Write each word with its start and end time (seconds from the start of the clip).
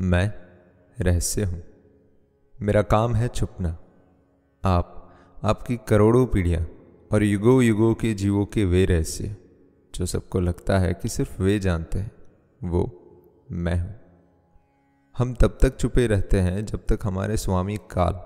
मैं 0.00 0.34
रहस्य 1.00 1.44
हूँ। 1.44 1.62
मेरा 2.62 2.82
काम 2.82 3.14
है 3.14 3.28
छुपना। 3.28 3.78
आप, 4.64 5.10
आपकी 5.44 5.76
करोड़ों 5.88 6.26
पीढ़ियाँ 6.26 6.66
और 7.12 7.22
युगों 7.22 7.62
युगों 7.62 7.94
के 7.94 8.14
जीवों 8.14 8.46
के 8.46 8.64
वे 8.64 8.84
रहस्य, 8.84 9.36
जो 9.94 10.06
सबको 10.06 10.40
लगता 10.40 10.78
है 10.78 10.94
कि 10.94 11.08
सिर्फ़ 11.08 11.42
वे 11.42 11.58
जानते 11.58 11.98
हैं, 11.98 12.12
वो 12.64 13.00
मैं 13.52 13.80
हूँ। 13.80 14.00
हम 15.18 15.34
तब 15.34 15.58
तक 15.62 15.78
छुपे 15.78 16.06
रहते 16.06 16.40
हैं 16.40 16.66
जब 16.66 16.86
तक 16.88 16.98
हमारे 17.02 17.36
स्वामी 17.36 17.76
काल, 17.76 18.20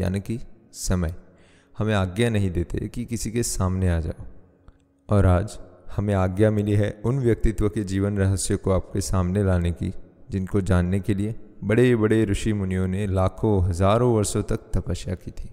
यानी 0.00 0.20
कि 0.20 0.40
समय, 0.72 1.14
हमें 1.78 1.94
आज्ञा 1.94 2.30
नहीं 2.30 2.50
देते 2.50 2.88
कि 2.88 3.04
किसी 3.04 3.30
के 3.30 3.42
सामने 3.42 3.88
आ 3.88 4.00
जाओ। 4.00 4.24
और 5.08 5.26
आज 5.26 5.58
हमें 5.96 6.14
आज्ञा 6.14 6.50
मिली 6.50 6.72
है 6.72 7.00
उन 7.04 7.18
व्यक्तित्व 7.18 7.68
के 7.68 7.84
जीवन 7.84 8.18
रहस्य 8.18 8.56
को 8.56 8.70
आपके 8.70 9.00
सामने 9.00 9.44
लाने 9.44 9.72
की। 9.72 9.94
जिनको 10.34 10.60
जानने 10.62 11.00
के 11.00 11.14
लिए 11.14 11.34
बड़े 11.64 11.94
बड़े 11.96 12.24
ऋषि 12.24 12.52
मुनियों 12.52 12.86
ने 12.88 13.06
लाखों, 13.08 13.62
हज़ारों 13.64 14.14
वर्षों 14.14 14.42
तक 14.42 14.70
तपस्या 14.74 15.14
की 15.14 15.30
थी। 15.30 15.50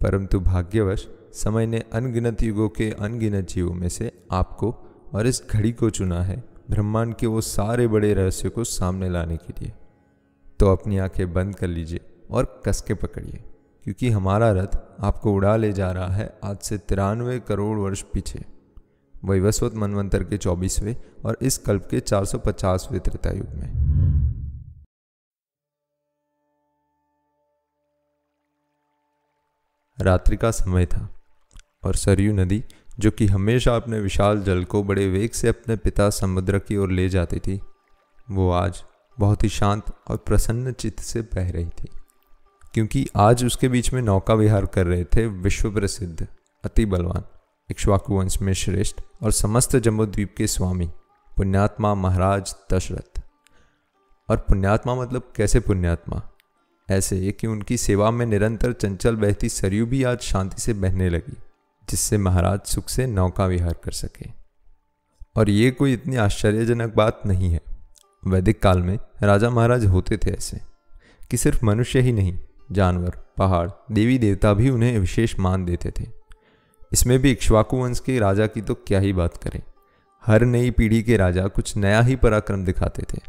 परंतु 0.00 0.40
भाग्यवश, 0.40 1.08
समय 1.34 1.66
ने 1.66 1.82
अनगिनत 1.92 2.42
युगों 2.42 2.68
के 2.68 2.90
अनगिनत 3.00 3.48
जीवों 3.48 3.74
में 3.74 3.88
से 3.88 4.10
आपको 4.32 4.74
और 5.14 5.26
इस 5.26 5.42
घड़ी 5.50 5.72
को 5.72 5.90
चुना 5.90 6.22
है 6.22 6.42
ब्रह्मांड 6.70 7.14
के 7.14 7.26
वो 7.26 7.40
सारे 7.40 7.86
बड़े 7.88 8.12
रहस्य 8.14 8.48
को 8.48 8.64
सामने 8.66 9.08
लाने 9.08 9.36
के 9.36 9.52
लिए। 9.60 9.72
तो 10.60 10.72
अपनी 10.72 10.98
आँखें 10.98 11.32
बंद 11.32 11.54
कर 11.56 11.66
लीजिए 11.66 12.00
और 12.30 12.62
कसके 12.66 12.94
पकड़िए, 12.94 13.40
क्योंकि 13.84 14.10
हमारा 14.10 14.50
रथ 14.52 14.78
आपको 15.00 15.32
उड़ा 15.32 15.56
ले 15.56 15.72
जा 15.72 15.90
रहा 15.92 16.14
है 16.14 16.28
आज 16.44 16.58
से 16.58 16.78
तिरानवे 16.78 17.38
करोड़ 17.40 17.76
वर्ष 17.78 18.02
पीछे। 18.14 18.44
वैवस्वत 19.24 19.74
मनवंतर 19.74 20.24
के 20.24 20.36
चौबीसवें 20.36 20.94
और 21.24 21.38
इस 21.42 21.58
कल्प 21.58 21.86
के 21.90 22.00
450वें 22.00 23.00
त्रेतायुग 23.00 23.54
में। 23.54 23.86
रात्रि 29.98 30.36
का 30.36 30.50
समय 30.50 30.86
था 30.86 31.08
और 31.84 31.94
सरयू 31.94 32.32
नदी, 32.32 32.62
जो 32.98 33.10
कि 33.10 33.26
हमेशा 33.26 33.74
अपने 33.76 34.00
विशाल 34.00 34.42
जल 34.42 34.64
को 34.64 34.82
बड़े 34.82 35.06
वेग 35.08 35.30
से 35.30 35.48
अपने 35.48 35.76
पिता 35.76 36.08
समुद्र 36.10 36.58
की 36.58 36.76
ओर 36.76 36.90
ले 36.90 37.08
जाती 37.08 37.38
थी, 37.38 37.60
वो 38.30 38.50
आज 38.50 38.82
बहुत 39.18 39.44
ही 39.44 39.48
शांत 39.48 39.92
और 40.08 40.16
प्रसन्न 40.16 40.72
चित्त 40.72 41.00
से 41.00 41.22
बह 41.34 41.50
रही 41.50 41.68
थी, 41.68 41.88
क्योंकि 42.74 43.06
आज 43.16 43.44
उसके 43.44 43.68
बीच 43.68 43.92
में 43.92 44.00
नौका 44.02 44.34
विहार 44.34 44.66
कर 44.66 44.86
रहे 44.86 45.04
थे 45.04 45.26
विश्व 45.26 45.70
प्रसिद्ध 45.70 46.26
अति 46.64 46.86
बलवान। 46.86 47.24
इक्ष्वाकु 47.70 48.14
वंश 48.14 48.42
में 48.42 48.52
श्रेष्ठ 48.52 49.00
और 49.22 49.32
समस्त 49.32 49.76
जम्बूद्वीप 49.76 50.34
के 50.36 50.46
स्वामी, 50.46 50.86
पुण्यात्मा 51.36 51.94
महाराज 51.94 52.54
दशरथ। 52.72 53.22
और 54.28 54.36
पुण्यात्मा 54.36 54.94
मतलब 54.94 55.32
कैसे 55.36 55.60
पुण्यात्मा? 55.60 56.22
ऐसे 56.90 57.32
कि 57.32 57.46
उनकी 57.46 57.76
सेवा 57.76 58.10
में 58.10 58.26
निरंतर 58.26 58.72
चंचल 58.72 59.16
बहती 59.16 59.48
सरयू 59.48 59.86
भी 59.86 60.02
आज 60.02 60.18
शांति 60.18 60.60
से 60.60 60.72
बहने 60.72 61.08
लगी, 61.08 61.36
जिससे 61.90 62.18
महाराज 62.18 62.60
सुख 62.60 62.88
से 62.88 63.06
नौका 63.06 63.46
विहार 63.46 63.76
कर 63.84 63.90
सके। 63.90 64.30
और 65.36 65.50
ये 65.50 65.70
कोई 65.70 65.92
इतनी 65.92 66.16
आश्चर्यजनक 66.16 66.94
बात 66.94 67.20
नहीं 67.26 67.52
है। 67.52 67.60
वैदिक 68.26 68.62
काल 68.62 68.78
में 68.78 68.98
राजा 69.22 69.50
महाराज 69.50 69.86
होते 69.86 70.16
थे 70.16 70.30
ऐसे, 70.30 70.60
कि 71.30 71.36
सिर्फ़ 71.36 71.64
मनुष्य 71.64 72.00
ही 72.00 72.12
नहीं, 72.12 72.38
जानवर, 72.72 73.10
पहाड़ 73.36 73.70
देवी 73.92 74.18
देवता 74.18 74.54
भी 74.54 74.70
उन्हें 74.70 74.98
विशेष 74.98 75.38
मान 75.38 75.64
देते 75.64 75.90
थे। 75.90 76.17
इसमें 76.92 77.18
भी 77.18 77.30
इक्ष्वाकु 77.30 77.76
वंश 77.76 78.00
के 78.00 78.18
राजा 78.18 78.46
की 78.46 78.60
तो 78.60 78.74
क्या 78.74 79.00
ही 79.00 79.12
बात 79.12 79.36
करें। 79.36 79.60
हर 80.24 80.44
नई 80.44 80.70
पीढ़ी 80.70 81.02
के 81.02 81.16
राजा 81.16 81.46
कुछ 81.46 81.76
नया 81.76 82.00
ही 82.00 82.16
पराक्रम 82.16 82.64
दिखाते 82.64 83.02
थे। 83.02 83.20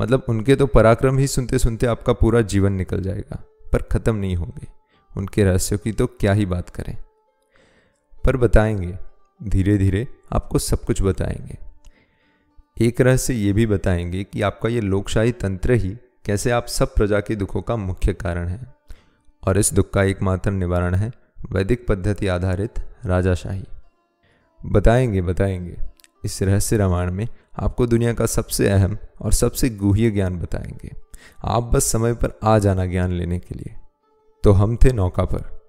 मतलब 0.00 0.24
उनके 0.28 0.56
तो 0.56 0.66
पराक्रम 0.66 1.18
ही 1.18 1.26
सुनते 1.26 1.58
सुनते 1.58 1.86
आपका 1.86 2.12
पूरा 2.12 2.40
जीवन 2.40 2.72
निकल 2.72 3.02
जाएगा, 3.02 3.42
पर 3.72 3.82
ख़त्म 3.82 4.16
नहीं 4.16 4.36
होंगे। 4.36 4.66
उनके 5.16 5.44
रहस्यों 5.44 5.78
की 5.78 5.92
तो 5.92 6.06
क्या 6.06 6.32
ही 6.32 6.46
बात 6.46 6.70
करें। 6.70 6.96
पर 8.24 8.36
बताएँगे 8.36 8.98
धीरे 9.40 9.76
धीरे 9.78 10.06
आपको 10.32 10.58
सब 10.58 10.84
कुछ 10.84 11.02
बताएँगे। 11.02 11.56
एक 12.76 13.00
रहस्य 13.00 13.34
ये 13.34 13.52
भी 13.52 13.66
बताएँगे 13.66 14.24
कि 14.24 14.42
आपका 14.42 14.68
ये 14.68 14.80
लोकशाही 14.80 15.32
तंत्र 15.32 15.72
ही 15.72 15.96
कैसे 16.24 16.50
आप 16.50 16.66
सब 16.66 16.94
प्रजा 16.94 17.20
के 17.20 17.36
दुखों 17.36 17.62
का 17.62 17.76
मुख्य 17.76 18.12
कारण 18.12 18.48
है। 18.48 18.74
और 19.46 19.58
इस 19.58 19.72
दुख 19.74 19.90
का 19.90 20.02
एकमात्र 20.02 20.50
निवारण 20.50 20.94
है 20.94 21.12
वैदिक 21.52 21.86
पद्धति 21.86 22.26
आधारित 22.26 22.78
राजाशाही। 23.06 23.64
बताएँगे 24.66 25.22
बताएँगे। 25.22 25.76
इस 26.24 26.42
रहस्य 26.42 26.76
रामायण 26.76 27.12
में 27.12 27.28
आपको 27.58 27.86
दुनिया 27.86 28.12
का 28.12 28.26
सबसे 28.26 28.68
अहम 28.68 28.96
और 29.20 29.32
सबसे 29.32 29.70
गुह्य 29.70 30.10
ज्ञान 30.10 30.38
बताएँगे। 30.38 30.90
आप 31.44 31.62
बस 31.62 31.84
समय 31.84 32.14
पर 32.14 32.38
आ 32.44 32.58
जाना 32.58 32.86
ज्ञान 32.86 33.12
लेने 33.12 33.38
के 33.38 33.54
लिए। 33.54 33.74
तो 34.44 34.52
हम 34.52 34.76
थे 34.76 34.92
नौका 34.92 35.24
पर। 35.24 35.60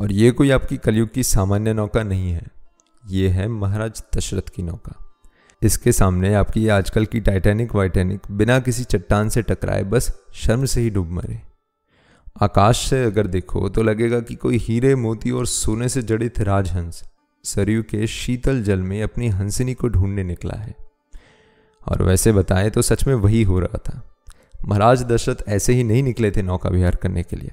और 0.00 0.12
ये 0.12 0.30
कोई 0.30 0.50
आपकी 0.50 0.76
कलयुग 0.76 1.12
की 1.12 1.22
सामान्य 1.22 1.72
नौका 1.72 2.02
नहीं 2.02 2.32
है। 2.32 2.42
ये 3.08 3.28
है 3.28 3.48
महाराज 3.48 4.02
दशरथ 4.16 4.48
की 4.54 4.62
नौका। 4.62 5.12
इसके 5.62 5.92
सामने 5.92 6.34
आपकी 6.34 6.68
आजकल 6.68 7.06
की 7.06 7.20
टाइटैनिक 7.20 7.74
वाइटैनिक 7.74 8.20
बिना 8.30 8.60
किसी 8.60 8.84
चट्टान 8.84 9.28
से 9.28 9.42
टकराए 9.42 9.82
बस 9.82 10.22
शर्म 10.34 10.64
से 10.64 10.80
ही 10.80 10.90
डूब 10.90 11.10
मरे। 11.10 11.49
आकाश 12.36 12.88
से 12.88 13.04
अगर 13.04 13.26
देखो 13.26 13.68
तो 13.68 13.82
लगेगा 13.82 14.20
कि 14.20 14.34
कोई 14.34 14.58
हीरे 14.58 14.94
मोती 14.94 15.30
और 15.30 15.46
सोने 15.46 15.88
से 15.88 16.02
जड़ित 16.02 16.40
राजहंस 16.40 17.02
सरयू 17.44 17.82
के 17.82 18.06
शीतल 18.06 18.62
जल 18.62 18.78
में 18.78 19.02
अपनी 19.02 19.28
हंसनी 19.28 19.74
को 19.74 19.88
ढूँढने 19.88 20.24
निकला 20.24 20.58
है। 20.58 20.74
और 21.88 22.02
वैसे 22.02 22.32
बताएँ 22.32 22.70
तो 22.70 22.82
सच 22.82 23.06
में 23.06 23.14
वही 23.14 23.42
हो 23.42 23.58
रहा 23.58 23.78
था। 23.78 24.16
महाराज 24.68 25.04
दशरथ 25.04 25.48
ऐसे 25.48 25.72
ही 25.72 25.84
नहीं 25.84 26.02
निकले 26.02 26.30
थे 26.30 26.42
नौका 26.42 26.70
विहार 26.70 26.96
करने 26.96 27.22
के 27.22 27.36
लिए। 27.36 27.50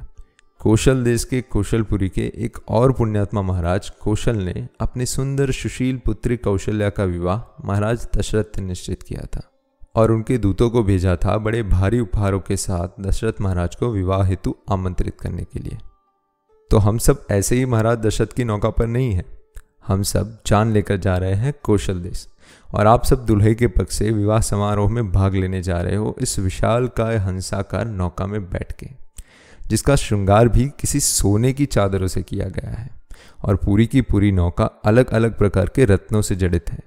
कौशल 0.59 1.03
देश 1.03 1.23
के 1.23 1.41
कौशलपुरी 1.41 2.09
के 2.09 2.31
एक 2.35 2.57
और 2.69 2.91
पुण्यात्मा 2.91 3.41
महाराज 3.41 3.89
कौशल 3.89 4.37
ने 4.37 4.67
अपनी 4.79 5.05
सुंदर 5.05 5.51
सुशील 5.51 5.97
पुत्री 5.97 6.37
कौशल्या 6.37 6.89
का 6.89 7.03
विवाह 7.03 7.67
महाराज 7.67 8.07
दशरथ 8.17 8.59
ने 8.59 8.65
निश्चित 8.65 9.03
किया 9.03 9.25
था। 9.35 9.56
और 9.95 10.11
उनके 10.11 10.37
दूतों 10.37 10.69
को 10.69 10.83
भेजा 10.83 11.15
था 11.15 11.37
बड़े 11.37 11.63
भारी 11.63 11.99
उपहारों 11.99 12.39
के 12.39 12.57
साथ 12.57 13.01
दशरथ 13.01 13.41
महाराज 13.41 13.75
को 13.75 13.91
विवाह 13.91 14.23
हेतु 14.23 14.55
आमंत्रित 14.71 15.19
करने 15.21 15.43
के 15.43 15.59
लिए। 15.59 15.77
तो 16.71 16.77
हम 16.77 16.97
सब 16.97 17.25
ऐसे 17.31 17.55
ही 17.55 17.65
महाराज 17.65 17.97
दशरथ 17.97 18.27
की 18.27 18.43
नौका 18.43 18.69
पर 18.69 18.87
नहीं 18.87 19.13
है। 19.13 19.25
हम 19.87 20.01
सब 20.03 20.37
जान 20.47 20.71
लेकर 20.71 20.97
जा 20.97 21.17
रहे 21.17 21.33
हैं 21.33 21.53
कौशल 21.63 22.01
देश 22.01 22.27
और 22.73 22.87
आप 22.87 23.05
सब 23.05 23.25
दुल्हे 23.25 23.53
के 23.55 23.67
पक्ष 23.67 23.97
से 23.97 24.11
विवाह 24.11 24.41
समारोह 24.41 24.89
में 24.89 25.11
भाग 25.11 25.35
लेने 25.35 25.61
जा 25.61 25.81
रहे 25.81 25.95
हो 25.95 26.15
इस 26.21 26.37
विशाल 26.39 26.87
का 26.87 27.05
हंसाकार 27.25 27.85
नौका 27.85 28.27
में 28.27 28.49
बैठ 28.49 28.71
के, 28.71 28.87
जिसका 29.67 29.95
श्रृंगार 29.95 30.47
भी 30.47 30.65
किसी 30.79 30.99
सोने 30.99 31.53
की 31.53 31.65
चादरों 31.65 32.07
से 32.07 32.23
किया 32.23 32.47
गया 32.49 32.71
है 32.71 32.89
और 33.45 33.55
पूरी 33.55 33.85
की 33.87 34.01
पूरी 34.01 34.31
नौका 34.31 34.65
अलग 34.85 35.09
अलग 35.09 35.37
प्रकार 35.37 35.69
के 35.75 35.85
रत्नों 35.85 36.21
से 36.21 36.35
जड़ित 36.35 36.69
है। 36.69 36.79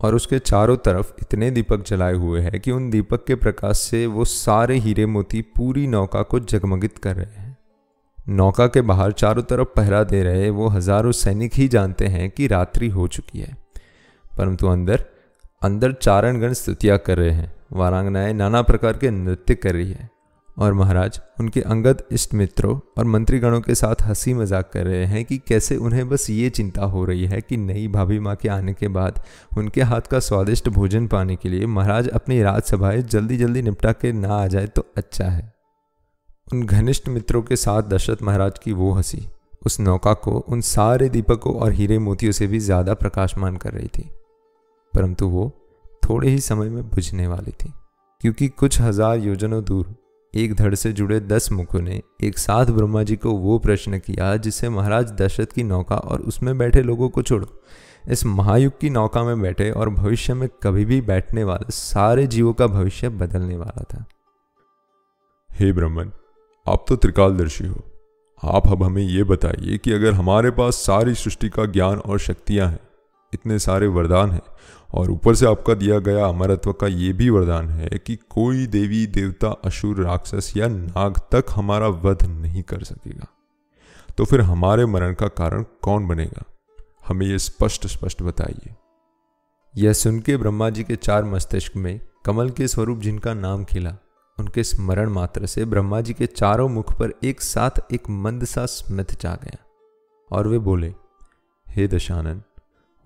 और 0.00 0.14
उसके 0.14 0.38
चारों 0.38 0.76
तरफ़ 0.76 1.12
इतने 1.22 1.50
दीपक 1.50 1.84
जलाए 1.84 2.14
हुए 2.14 2.40
हैं 2.40 2.60
कि 2.60 2.70
उन 2.70 2.90
दीपक 2.90 3.24
के 3.26 3.34
प्रकाश 3.34 3.78
से 3.78 4.06
वो 4.06 4.24
सारे 4.24 4.76
हीरे 4.76 5.06
मोती 5.06 5.42
पूरी 5.42 5.86
नौका 5.86 6.22
को 6.22 6.40
जगमगित 6.40 6.98
कर 6.98 7.16
रहे 7.16 7.40
हैं। 7.40 7.56
नौका 8.28 8.66
के 8.66 8.80
बाहर 8.80 9.12
चारों 9.12 9.42
तरफ़ 9.42 9.68
पहरा 9.76 10.04
दे 10.04 10.22
रहे 10.22 10.50
वो 10.50 10.68
हज़ारों 10.68 11.12
सैनिक 11.12 11.54
ही 11.54 11.68
जानते 11.68 12.06
हैं 12.06 12.30
कि 12.30 12.46
रात्रि 12.46 12.88
हो 12.88 13.06
चुकी 13.08 13.38
है। 13.38 13.56
परंतु 14.38 14.66
अंदर 14.66 15.04
अंदर 15.62 15.92
चारणगण 15.92 16.52
स्तुतियाँ 16.52 16.98
कर 16.98 17.18
रहे 17.18 17.30
हैं। 17.30 17.52
वारांगनाएँ 17.72 18.32
नाना 18.32 18.62
प्रकार 18.62 18.98
के 18.98 19.10
नृत्य 19.10 19.54
कर 19.54 19.72
रही 19.72 19.90
है। 19.90 20.10
और 20.58 20.72
महाराज, 20.74 21.20
उनके 21.40 21.60
अंगद 21.62 22.02
इष्ट 22.12 22.32
मित्रों 22.34 22.78
और 22.98 23.04
मंत्रीगणों 23.04 23.60
के 23.60 23.74
साथ 23.74 24.02
हँसी 24.02 24.32
मज़ाक 24.34 24.70
कर 24.72 24.86
रहे 24.86 25.04
हैं 25.04 25.24
कि 25.24 25.36
कैसे 25.38 25.76
उन्हें 25.76 26.08
बस 26.08 26.28
ये 26.30 26.48
चिंता 26.50 26.84
हो 26.84 27.04
रही 27.04 27.26
है 27.26 27.40
कि 27.40 27.56
नई 27.56 27.86
भाभी 27.88 28.18
माँ 28.18 28.34
के 28.36 28.48
आने 28.48 28.74
के 28.74 28.88
बाद 28.88 29.20
उनके 29.58 29.82
हाथ 29.82 30.08
का 30.10 30.18
स्वादिष्ट 30.20 30.68
भोजन 30.68 31.06
पाने 31.06 31.36
के 31.36 31.48
लिए 31.48 31.66
महाराज 31.66 32.08
अपनी 32.10 32.40
राजसभाएँ 32.42 33.02
जल्दी 33.02 33.36
जल्दी 33.36 33.62
निपटा 33.62 33.92
के 33.92 34.12
ना 34.12 34.34
आ 34.34 34.46
जाए 34.46 34.66
तो 34.66 34.86
अच्छा 34.96 35.24
है। 35.24 35.52
उन 36.48 36.62
घनिष्ठ 36.62 37.08
मित्रों 37.08 37.42
के 37.42 37.56
साथ 37.56 37.82
दशरथ 37.84 38.22
महाराज 38.22 38.58
की 38.58 38.72
वो 38.72 38.90
हँसी, 38.92 39.26
उस 39.66 39.78
नौका 39.80 40.12
को, 40.14 40.38
उन 40.38 40.60
सारे 40.60 41.08
दीपकों 41.08 41.54
और 41.54 41.72
हीरे 41.72 41.98
मोतियों 41.98 42.32
से 42.32 42.46
भी 42.46 42.58
ज़्यादा 42.58 42.94
प्रकाशमान 42.94 43.56
कर 43.56 43.72
रही 43.72 43.88
थी। 43.88 44.08
परंतु 44.92 45.28
वो 45.28 45.50
थोड़े 46.02 46.28
ही 46.28 46.38
समय 46.40 46.68
में 46.68 46.88
बुझने 46.90 47.26
वाली 47.26 47.52
थी, 47.54 47.72
क्योंकि 48.20 48.48
कुछ 48.48 48.80
हज़ार 48.80 49.18
योजनों 49.18 49.62
दूर 49.64 49.94
एक 50.34 50.54
धड़ 50.54 50.74
से 50.74 50.92
जुड़े 50.92 51.20
दस 51.20 51.52
मुखों 51.52 51.80
ने 51.80 52.02
एक 52.22 52.38
साथ 52.38 52.66
ब्रह्मा 52.66 53.02
जी 53.02 53.16
को 53.16 53.30
वो 53.30 53.58
प्रश्न 53.58 53.98
किया 53.98 54.36
जिसे 54.36 54.68
महाराज 54.68 55.12
दशरथ 55.12 55.46
की 55.46 55.62
नौका 55.62 55.96
और 55.96 56.20
उसमें 56.20 56.58
बैठे 56.58 56.82
लोगों 56.82 57.08
को 57.08 57.22
छोड़ो। 57.22 57.62
इस 58.08 58.24
महायुग 58.24 58.78
की 58.80 58.90
नौका 58.90 59.22
में 59.24 59.40
बैठे 59.42 59.70
और 59.70 59.90
भविष्य 59.90 60.34
में 60.34 60.48
कभी 60.62 60.84
भी 60.84 61.00
बैठने 61.00 61.44
वाले 61.44 61.72
सारे 61.72 62.26
जीवों 62.26 62.52
का 62.52 62.66
भविष्य 62.66 63.08
बदलने 63.08 63.56
वाला 63.56 63.82
था। 63.82 64.04
हे 65.52 65.72
ब्रह्मन, 65.72 66.12
आप 66.68 66.84
तो 66.88 66.96
त्रिकालदर्शी 66.96 67.66
हो। 67.66 67.82
आप 68.44 68.68
अब 68.68 68.82
हमें 68.82 69.02
ये 69.02 69.24
बताइए 69.24 69.78
कि 69.78 69.92
अगर 69.92 70.12
हमारे 70.12 70.50
पास 70.50 70.74
सारी 70.74 71.14
सृष्टि 71.14 71.48
का 71.48 71.64
ज्ञान 71.64 71.98
और 71.98 72.18
शक्तियाँ 72.18 72.68
हैं 72.68 72.87
इतने 73.34 73.58
सारे 73.58 73.86
वरदान 73.86 74.30
हैं। 74.30 74.42
और 74.94 75.10
ऊपर 75.10 75.34
से 75.34 75.46
आपका 75.46 75.74
दिया 75.74 75.98
गया 75.98 76.26
अमरत्व 76.26 76.72
का 76.72 76.86
ये 76.86 77.12
भी 77.12 77.30
वरदान 77.30 77.68
है 77.68 77.98
कि 78.06 78.16
कोई 78.16 78.66
देवी, 78.66 79.06
देवता, 79.06 79.48
असुर, 79.48 80.04
राक्षस 80.04 80.52
या 80.56 80.68
नाग 80.68 81.18
तक 81.18 81.44
हमारा 81.50 81.88
वध 81.88 82.26
नहीं 82.26 82.62
कर 82.62 82.82
सकेगा। 82.82 83.26
तो 84.18 84.24
फिर 84.24 84.40
हमारे 84.40 84.86
मरण 84.86 85.14
का 85.14 85.28
कारण 85.28 85.64
कौन 85.82 86.08
बनेगा? 86.08 86.44
हमें 87.08 87.26
ये 87.26 87.38
स्पष्ट 87.38 87.86
स्पष्ट 87.86 88.22
बताइए। 88.22 88.74
यह 89.76 89.92
सुन 89.92 90.20
के 90.20 90.36
ब्रह्मा 90.36 90.70
जी 90.70 90.84
के 90.84 90.96
चार 90.96 91.24
मस्तिष्क 91.24 91.76
में 91.76 92.00
कमल 92.24 92.50
के 92.50 92.68
स्वरूप 92.68 92.98
जिनका 92.98 93.34
नाम 93.34 93.64
खिला, 93.64 93.96
उनके 94.40 94.64
स्मरण 94.64 95.10
मात्र 95.10 95.46
से 95.46 95.64
ब्रह्मा 95.64 96.00
जी 96.00 96.12
के 96.12 96.26
चारों 96.26 96.68
मुख 96.68 96.98
पर 96.98 97.12
एक 97.24 97.40
साथ 97.40 97.92
एक 97.92 98.10
मंद 98.10 98.44
सा 98.44 98.66
स्मित 98.66 99.20
जा 99.20 99.38
गया। 99.44 99.58
और 100.32 100.48
वे 100.48 100.58
बोले, 100.58 100.94
हे 101.68 101.88
दशानन 101.88 102.42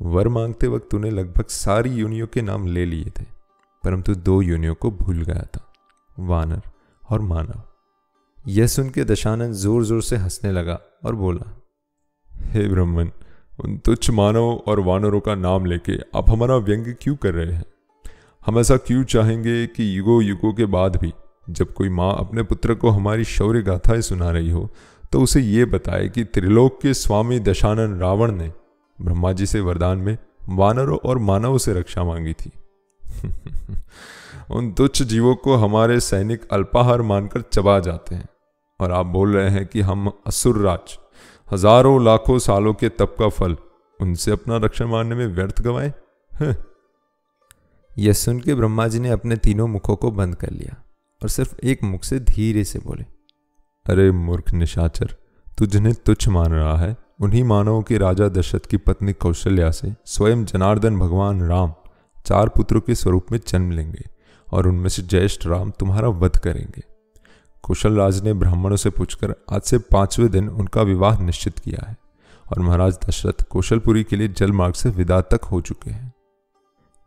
वर 0.02 0.28
मांगते 0.28 0.66
वक्त 0.66 0.88
तूने 0.90 1.10
लगभग 1.10 1.46
सारी 1.46 1.90
योनियों 1.90 2.26
के 2.26 2.43
नाम 2.43 2.66
ले 2.66 2.84
लिए 2.84 3.10
थे, 3.19 3.25
परंतु 3.84 4.14
दो 4.14 4.40
योनियों 4.43 4.75
को 4.75 4.90
भूल 4.90 5.22
गया 5.22 5.43
था, 5.46 5.60
वानर 6.16 6.62
और 7.02 7.20
मानव। 7.22 7.62
यह 8.46 8.66
सुन 8.66 8.88
के 8.90 9.04
दशानंद 9.04 9.54
ज़ोर 9.54 9.84
ज़ोर 9.84 10.02
से 10.02 10.16
हंसने 10.16 10.52
लगा 10.52 10.78
और 11.04 11.14
बोला, 11.14 11.50
हे 12.32 12.69
ब्रह्मन 12.69 13.10
उन 13.58 13.76
तुच्छ 13.78 14.10
मानव 14.10 14.50
और 14.66 14.81
वानरों 14.81 15.20
का 15.20 15.34
नाम 15.34 15.66
लेके 15.66 15.99
आप 16.16 16.31
हमारा 16.31 16.56
व्यंग 16.58 16.94
क्यों 17.00 17.16
कर 17.16 17.34
रहे 17.34 17.52
हैं? 17.52 17.64
हम 18.46 18.58
ऐसा 18.58 18.76
क्यों 18.76 19.02
चाहेंगे 19.04 19.66
कि 19.66 19.99
युगो 19.99 20.20
युगों 20.20 20.52
के 20.52 20.66
बाद 20.66 20.96
भी 20.96 21.12
जब 21.50 21.72
कोई 21.72 21.88
माँ 21.88 22.14
अपने 22.19 22.43
पुत्र 22.43 22.75
को 22.75 22.90
हमारी 22.90 23.25
शौर्य 23.25 23.62
गाथाएँ 23.62 24.00
सुना 24.00 24.31
रही 24.31 24.50
हो 24.50 24.69
तो 25.12 25.20
उसे 25.22 25.40
ये 25.40 25.64
बताए 25.64 26.08
कि 26.08 26.25
त्रिलोक 26.25 26.81
के 26.82 26.94
स्वामी 26.94 27.38
दशानन 27.40 27.99
रावण 27.99 28.32
ने 28.32 28.52
ब्रह्मा 29.02 29.32
जी 29.32 29.46
से 29.46 29.60
वरदान 29.60 29.99
में 29.99 30.16
वानरों 30.49 30.99
और 31.04 31.19
मानवों 31.19 31.58
से 31.58 31.72
रक्षा 31.72 32.04
मांगी 32.04 32.32
थी। 32.32 32.50
उन 34.50 34.72
तुच्छ 34.72 35.02
जीवों 35.02 35.34
को 35.37 35.54
हमारे 35.56 35.99
सैनिक 36.00 36.49
अल्पाहार 36.52 37.02
मानकर 37.02 37.40
चबा 37.43 37.78
जाते 37.81 38.14
हैं 38.14 38.28
और 38.81 38.93
आप 38.93 39.06
बोल 39.06 39.37
रहे 39.37 39.50
हैं 39.50 39.66
कि 39.66 39.81
हम 39.81 40.10
असुर 40.26 40.58
राज, 40.58 40.99
हज़ारों 41.52 42.04
लाखों 42.04 42.38
सालों 42.38 42.75
के 42.75 42.88
तप 42.88 43.16
का 43.19 43.28
फल, 43.28 43.56
उनसे 44.00 44.31
अपना 44.31 44.56
रक्षण 44.56 44.87
मारने 44.87 45.14
में 45.14 45.26
व्यर्थ 45.26 45.62
गवाए? 45.62 45.93
यह 47.99 48.12
सुन 48.12 48.40
के 48.40 48.54
ब्रह्मा 48.54 48.87
जी 48.88 49.00
ने 49.00 49.08
अपने 49.10 49.37
तीनों 49.37 49.66
मुखों 49.69 49.96
को 49.96 50.10
बंद 50.10 50.34
कर 50.34 50.50
लिया 50.50 50.76
और 51.22 51.28
सिर्फ़ 51.28 51.54
एक 51.64 51.82
मुख 51.84 52.04
से 52.04 52.19
धीरे 52.20 52.64
से 52.64 52.78
बोले, 52.78 53.04
अरे 53.87 54.10
मूर्ख 54.10 54.52
निशाचर 54.54 55.14
तू 55.58 55.66
जिन्हें 55.66 55.94
तुच्छ 55.96 56.28
मान 56.28 56.52
रहा 56.52 56.76
है 56.78 56.96
उन्हीं 57.22 57.44
मानवों 57.44 57.82
के 57.82 57.98
राजा 57.98 58.28
दशरथ 58.28 58.60
की 58.60 58.76
पत्नी 58.76 59.12
कौशल्या 59.12 59.70
से 59.70 59.94
स्वयं 60.04 60.44
जनार्दन 60.44 60.98
भगवान 60.98 61.42
राम 61.42 61.72
चार 62.26 62.48
पुत्रों 62.48 62.80
के 62.80 62.94
स्वरूप 62.94 63.26
में 63.32 63.38
जन्म 63.48 63.70
लेंगे 63.70 64.04
और 64.52 64.66
उनमें 64.66 64.88
से 64.88 65.02
ज्येष्ठ 65.02 65.46
राम 65.46 65.70
तुम्हारा 65.70 66.08
वध 66.08 66.36
करेंगे। 66.36 66.82
कुशल 67.62 67.96
राज 67.96 68.22
ने 68.22 68.32
ब्राह्मणों 68.32 68.76
से 68.76 68.90
पूछकर 68.90 69.34
आज 69.50 69.62
से 69.62 69.78
पाँचवें 69.78 70.30
दिन 70.30 70.48
उनका 70.48 70.82
विवाह 70.82 71.20
निश्चित 71.20 71.58
किया 71.58 71.88
है 71.88 71.96
और 72.52 72.60
महाराज 72.60 72.98
दशरथ 73.08 73.42
कौशलपुरी 73.50 74.04
के 74.04 74.16
लिए 74.16 74.28
जलमार्ग 74.28 74.75
से 74.75 74.90
विदा 74.90 75.20
तक 75.20 75.44
हो 75.44 75.60
चुके 75.60 75.90
हैं। 75.90 76.12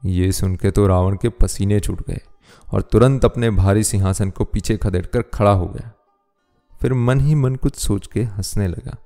ये 0.06 0.32
सुन 0.32 0.56
के 0.56 0.72
तो 0.72 0.88
रावण 0.88 1.16
के 1.16 1.30
पसीने 1.30 1.80
छूट 1.80 2.08
गए 2.08 2.22
और 2.74 2.82
तुरंत 2.82 3.26
अपने 3.26 3.50
भारी 3.50 3.84
सिंहासन 3.84 4.30
को 4.30 4.46
पीछे 4.46 4.78
खदेड़ 4.78 5.22
खड़ा 5.22 5.52
हो 5.52 5.68
गया। 5.68 5.92
फिर 6.82 6.94
मन 6.94 7.20
ही 7.20 7.36
मन 7.36 7.56
कुछ 7.56 7.76
सोच 7.76 8.08
के 8.08 8.24
हंसने 8.24 8.68
लगा 8.68 8.98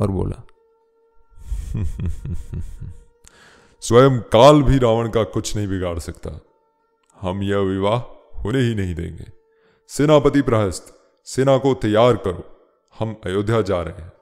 और 0.00 0.10
बोला 0.10 0.42
स्वयं 3.80 4.18
काल 4.18 4.62
भी 4.62 4.78
रावण 4.78 5.08
का 5.08 5.24
कुछ 5.24 5.56
नहीं 5.56 5.68
बिगाड़ 5.68 5.98
सकता। 5.98 6.40
हम 7.20 7.42
यह 7.42 7.58
विवाह 7.58 7.98
होने 8.42 8.58
ही 8.58 8.74
नहीं 8.74 8.94
देंगे। 8.94 9.24
सेनापति 9.88 10.42
प्रहस्त, 10.42 11.00
सेना 11.24 11.58
को 11.58 11.74
तैयार 11.74 12.16
करो। 12.16 12.56
हम 12.98 13.16
अयोध्या 13.24 13.62
जा 13.62 13.82
रहे 13.82 14.02
हैं। 14.02 14.12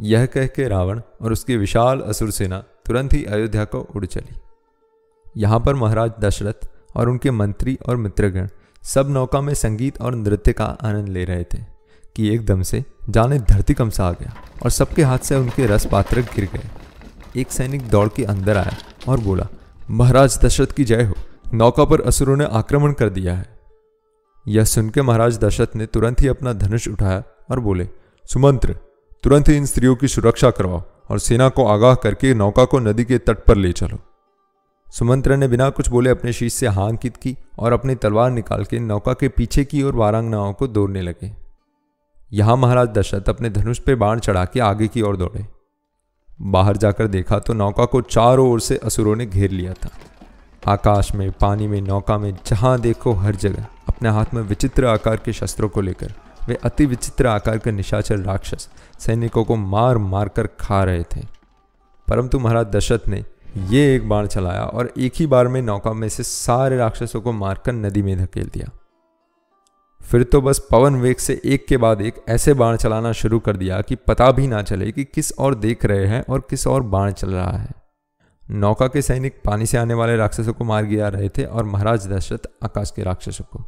यह 0.00 0.26
कह 0.26 0.46
के 0.46 0.68
रावण 0.68 1.00
और 1.22 1.32
उसकी 1.32 1.56
विशाल 1.56 2.00
असुर 2.00 2.30
सेना 2.30 2.58
तुरंत 2.58 3.12
ही 3.12 3.24
अयोध्या 3.24 3.64
को 3.64 3.80
उड़ 3.80 4.06
चली। 4.06 4.36
यहाँ 5.36 5.60
पर 5.60 5.74
महाराज 5.74 6.12
दशरथ 6.20 6.68
और 6.96 7.08
उनके 7.08 7.30
मंत्री 7.30 7.78
और 7.88 7.96
मित्रगण 7.96 8.48
सब 8.82 9.10
नौका 9.10 9.40
में 9.40 9.54
संगीत 9.54 10.00
और 10.00 10.14
नृत्य 10.14 10.52
का 10.52 10.64
आनंद 10.64 11.08
ले 11.08 11.24
रहे 11.24 11.44
थे। 11.44 11.71
कि 12.16 12.34
एकदम 12.34 12.62
से 12.62 12.84
जाने 13.08 13.38
धरती 13.38 13.74
कमसा 13.74 14.06
आ 14.06 14.12
गया 14.12 14.34
और 14.64 14.70
सबके 14.70 15.02
हाथ 15.02 15.18
से 15.18 15.36
उनके 15.36 15.66
रस 15.66 15.86
पात्र 15.86 16.20
गिर 16.20 16.48
गए। 16.54 16.68
एक 17.40 17.52
सैनिक 17.52 17.88
दौड़ 17.88 18.08
के 18.08 18.24
अंदर 18.24 18.56
आया 18.56 18.76
और 19.08 19.20
बोला, 19.20 19.46
महाराज, 19.90 20.38
दशरथ 20.44 20.66
की 20.66 20.84
जय 20.84 21.02
हो। 21.02 21.14
नौका 21.54 21.84
पर 21.84 22.00
असुरों 22.00 22.36
ने 22.36 22.44
आक्रमण 22.44 22.92
कर 22.92 23.08
दिया 23.08 23.34
है। 23.34 23.58
यह 24.48 24.64
सुनकर 24.64 25.02
महाराज 25.02 25.38
दशरथ 25.38 25.76
ने 25.76 25.86
तुरंत 25.86 26.20
ही 26.20 26.28
अपना 26.28 26.52
धनुष 26.52 26.88
उठाया 26.88 27.22
और 27.50 27.60
बोले, 27.60 27.88
सुमंत्र, 28.32 28.76
तुरंत 29.22 29.48
ही 29.48 29.56
इन 29.56 29.66
स्त्रियों 29.66 29.96
की 29.96 30.08
सुरक्षा 30.08 30.50
करवाओ 30.50 30.82
और 31.10 31.18
सेना 31.18 31.48
को 31.48 31.66
आगाह 31.66 31.94
करके 31.94 32.34
नौका 32.34 32.64
को 32.64 32.78
नदी 32.78 33.04
के 33.04 33.18
तट 33.18 33.44
पर 33.44 33.56
ले 33.56 33.72
चलो। 33.72 33.98
सुमंत्र 34.92 35.36
ने 35.36 35.48
बिना 35.48 35.70
कुछ 35.70 35.88
बोले 35.88 36.10
अपने 36.10 36.32
शीश 36.32 36.54
से 36.54 36.66
हाँ 36.66 36.96
की 36.96 37.36
और 37.58 37.72
अपनी 37.72 37.94
तलवार 37.94 38.30
निकाल 38.30 38.64
के 38.64 38.78
नौका 38.78 39.12
के 39.12 39.28
पीछे 39.28 39.64
की 39.64 39.82
ओर 39.82 39.94
वारांगनाओं 39.94 40.52
को 40.52 40.66
दौड़ने 40.66 41.02
लगे। 41.02 41.41
यहाँ 42.32 42.56
महाराज 42.56 42.88
दशरथ 42.88 43.28
अपने 43.28 43.50
धनुष 43.50 43.78
पे 43.78 43.94
बाण 43.94 44.18
चढ़ा 44.18 44.44
के 44.44 44.60
आगे 44.60 44.88
की 44.88 45.02
ओर 45.02 45.16
दौड़े। 45.16 45.46
बाहर 46.42 46.76
जाकर 46.76 47.06
देखा 47.06 47.38
तो 47.38 47.52
नौका 47.52 47.84
को 47.84 48.00
चारों 48.00 48.50
ओर 48.50 48.60
से 48.60 48.76
असुरों 48.76 49.16
ने 49.16 49.26
घेर 49.26 49.50
लिया 49.50 49.72
था। 49.72 49.90
आकाश 50.72 51.14
में, 51.14 51.32
पानी 51.32 51.68
में, 51.68 51.80
नौका 51.80 52.18
में, 52.18 52.38
जहाँ 52.46 52.80
देखो 52.80 53.12
हर 53.12 53.34
जगह, 53.34 53.66
अपने 53.88 54.08
हाथ 54.08 54.34
में 54.34 54.42
विचित्र 54.42 54.86
आकार 54.86 55.16
के 55.16 55.32
शस्त्रों 55.32 55.68
को 55.68 55.80
लेकर, 55.80 56.12
वे 56.48 56.54
अति 56.54 56.86
विचित्र 56.86 57.26
आकार 57.26 57.58
के 57.58 57.72
निशाचर 57.72 58.18
राक्षस 58.18 58.68
सैनिकों 58.98 59.44
को 59.44 59.56
मार 59.56 59.98
मार 59.98 60.28
कर 60.28 60.46
खा 60.46 60.84
रहे 60.84 61.02
थे। 61.02 61.20
परंतु 62.08 62.38
महाराज 62.38 62.66
दशरथ 62.66 63.08
ने 63.08 63.24
ये 63.56 63.96
एक 63.96 64.08
बाण 64.08 64.26
चलाया 64.26 64.64
और 64.64 64.92
एक 64.98 65.12
ही 65.16 65.26
बार 65.26 65.48
में 65.48 65.62
नौका 65.62 65.92
में 65.92 66.08
से 66.08 66.22
सारे 66.22 66.76
राक्षसों 66.76 67.20
को 67.20 67.32
मारकर 67.32 67.72
नदी 67.72 68.02
में 68.02 68.18
धकेल 68.18 68.50
दिया। 68.54 68.70
फिर 70.02 70.22
तो 70.22 70.40
बस 70.40 70.58
पवन 70.70 70.94
वेग 70.94 71.16
से 71.16 71.40
एक 71.44 71.66
के 71.66 71.76
बाद 71.76 72.00
एक 72.00 72.14
ऐसे 72.28 72.54
बाण 72.54 72.76
चलाना 72.76 73.12
शुरू 73.12 73.38
कर 73.38 73.56
दिया 73.56 73.80
कि 73.80 73.94
पता 73.94 74.30
भी 74.30 74.46
ना 74.46 74.62
चले 74.62 74.90
कि 74.92 75.04
किस 75.04 75.32
और 75.32 75.54
देख 75.54 75.84
रहे 75.84 76.06
हैं 76.06 76.24
और 76.30 76.40
किस 76.50 76.66
और 76.66 76.82
बाण 76.82 77.12
चल 77.12 77.30
रहा 77.30 77.56
है। 77.58 77.70
नौका 78.50 78.86
के 78.86 79.02
सैनिक 79.02 79.40
पानी 79.44 79.66
से 79.66 79.78
आने 79.78 79.94
वाले 79.94 80.16
राक्षसों 80.16 80.52
को 80.52 80.64
मार 80.64 80.84
गिरा 80.84 81.08
रहे 81.08 81.28
थे 81.28 81.44
और 81.44 81.64
महाराज 81.64 82.06
दशरथ 82.08 82.48
आकाश 82.64 82.92
के 82.96 83.02
राक्षसों 83.02 83.44
को। 83.44 83.64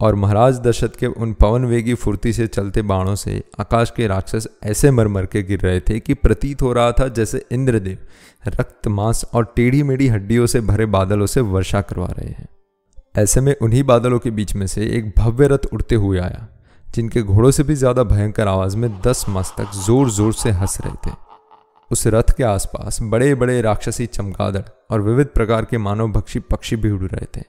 और 0.00 0.14
महाराज 0.14 0.60
दशरथ 0.60 0.98
के 0.98 1.06
उन 1.06 1.32
पवन 1.32 1.64
वेगी 1.64 1.94
फुर्ती 1.94 2.32
से 2.32 2.46
चलते 2.46 2.82
बाणों 2.82 3.14
से 3.14 3.42
आकाश 3.60 3.92
के 3.96 4.06
राक्षस 4.06 4.48
ऐसे 4.64 4.90
मर 4.90 5.08
मर 5.08 5.26
के 5.26 5.42
गिर 5.42 5.60
रहे 5.60 5.80
थे 5.80 6.00
कि 6.00 6.14
प्रतीत 6.14 6.62
हो 6.62 6.72
रहा 6.72 6.92
था 6.92 7.08
जैसे 7.08 7.44
इंद्रदेव 7.52 7.98
रक्त, 8.46 8.88
मांस 8.88 9.24
और 9.34 9.52
टेढ़ी 9.56 9.82
मेढ़ी 9.82 10.08
हड्डियों 10.08 10.46
से 10.46 10.60
भरे 10.60 10.86
बादलों 10.86 11.26
से 11.26 11.40
वर्षा 11.40 11.80
करवा 11.80 12.06
रहे 12.06 12.30
हैं। 12.30 12.48
ऐसे 13.18 13.40
में 13.40 13.54
उन्हीं 13.62 13.82
बादलों 13.82 14.18
के 14.18 14.30
बीच 14.30 14.54
में 14.54 14.66
से 14.66 14.86
एक 14.86 15.12
भव्य 15.18 15.46
रथ 15.46 15.66
उड़ते 15.72 15.94
हुए 15.94 16.18
आया 16.18 16.48
जिनके 16.94 17.22
घोड़ों 17.22 17.50
से 17.50 17.62
भी 17.62 17.74
ज़्यादा 17.74 18.02
भयंकर 18.02 18.48
आवाज़ 18.48 18.76
में 18.76 19.00
दस 19.00 19.24
मस्तक 19.28 19.70
ज़ोर 19.86 20.10
ज़ोर 20.10 20.32
से 20.32 20.50
हंस 20.50 20.78
रहे 20.80 21.10
थे। 21.10 21.14
उस 21.92 22.06
रथ 22.06 22.36
के 22.36 22.44
आसपास 22.44 22.98
बड़े 23.02 23.34
बड़े 23.34 23.60
राक्षसी 23.62 24.06
चमगादड़ 24.06 24.62
और 24.90 25.00
विविध 25.00 25.26
प्रकार 25.26 25.64
के 25.64 25.78
मानव 25.78 26.12
भक्षी 26.12 26.40
पक्षी 26.40 26.76
भी 26.76 26.90
उड़ 26.90 27.02
रहे 27.02 27.26
थे। 27.36 27.44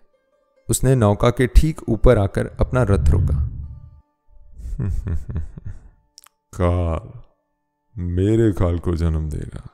उसने 0.69 0.95
नौका 0.95 1.29
के 1.29 1.47
ठीक 1.47 1.89
ऊपर 1.89 2.17
आकर 2.17 2.47
अपना 2.59 2.83
रथ 2.83 3.09
रोका। 3.09 3.49
काल 6.55 7.09
मेरे 8.01 8.51
काल 8.51 8.79
को 8.79 8.95
जन्म 8.95 9.29
देगा। 9.29 9.67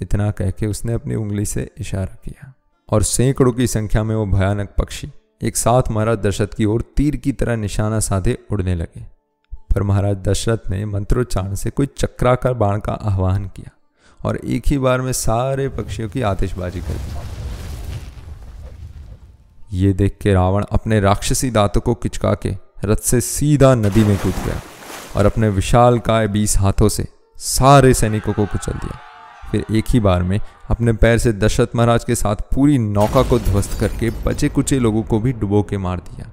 इतना 0.00 0.30
कह 0.30 0.50
के 0.50 0.66
उसने 0.66 0.92
अपनी 0.92 1.14
उंगली 1.14 1.44
से 1.44 1.70
इशारा 1.78 2.16
किया। 2.24 2.52
और 2.90 3.02
सैकड़ों 3.02 3.52
की 3.52 3.66
संख्या 3.66 4.02
में 4.04 4.16
वो 4.16 4.26
भयानक 4.26 4.68
पक्षी 4.78 5.10
एक 5.42 5.56
साथ 5.56 5.82
महाराज 5.90 6.18
दशरथ 6.18 6.46
की 6.46 6.64
ओर 6.64 6.82
तीर 6.96 7.16
की 7.16 7.32
तरह 7.32 7.56
निशाना 7.56 8.00
साधे 8.00 8.38
उड़ने 8.50 8.74
लगे। 8.74 9.00
पर 9.52 9.82
महाराज 9.82 10.16
दशरथ 10.16 10.70
ने 10.70 10.84
मंत्रोच्चारण 10.86 11.54
से 11.54 11.70
कोई 11.70 11.86
चक्राकार 11.98 12.54
बाण 12.54 12.80
का 12.80 12.92
आह्वान 12.92 13.44
किया 13.44 13.70
और 14.24 14.36
एक 14.36 14.62
ही 14.66 14.78
बार 14.78 15.00
में 15.00 15.12
सारे 15.12 15.68
पक्षियों 15.68 16.08
की 16.08 16.22
आतिशबाजी 16.22 16.80
कर 16.80 16.94
दी। 16.94 17.14
ये 19.72 19.92
देख 19.92 20.18
के 20.22 20.32
रावण 20.32 20.64
अपने 20.72 21.00
राक्षसी 21.00 21.50
दांतों 21.50 21.80
को 21.80 21.94
किचका 21.94 22.34
के 22.34 22.54
रथ 22.84 22.96
से 22.96 23.20
सीधा 23.20 23.74
नदी 23.74 24.04
में 24.04 24.18
कूद 24.18 24.34
गया 24.46 24.60
और 25.16 25.26
अपने 25.26 25.48
विशाल 25.48 25.98
काय 25.98 26.28
बीस 26.28 26.58
हाथों 26.58 26.88
से 26.88 27.06
सारे 27.36 27.94
सैनिकों 27.94 28.32
को 28.32 28.46
कुचल 28.46 28.72
दिया। 28.72 29.00
फिर 29.50 29.64
एक 29.70 29.84
ही 29.88 30.00
बार 30.00 30.22
में 30.22 30.40
अपने 30.70 30.92
पैर 30.92 31.18
से 31.18 31.32
दशरथ 31.32 31.66
महाराज 31.76 32.04
के 32.04 32.14
साथ 32.14 32.36
पूरी 32.54 32.78
नौका 32.78 33.22
को 33.22 33.38
ध्वस्त 33.38 33.80
करके 33.80 34.10
बचे 34.10 34.48
कुचे 34.48 34.78
लोगों 34.78 35.02
को 35.02 35.20
भी 35.20 35.32
डुबो 35.32 35.62
के 35.62 35.78
मार 35.78 36.00
दिया। 36.00 36.30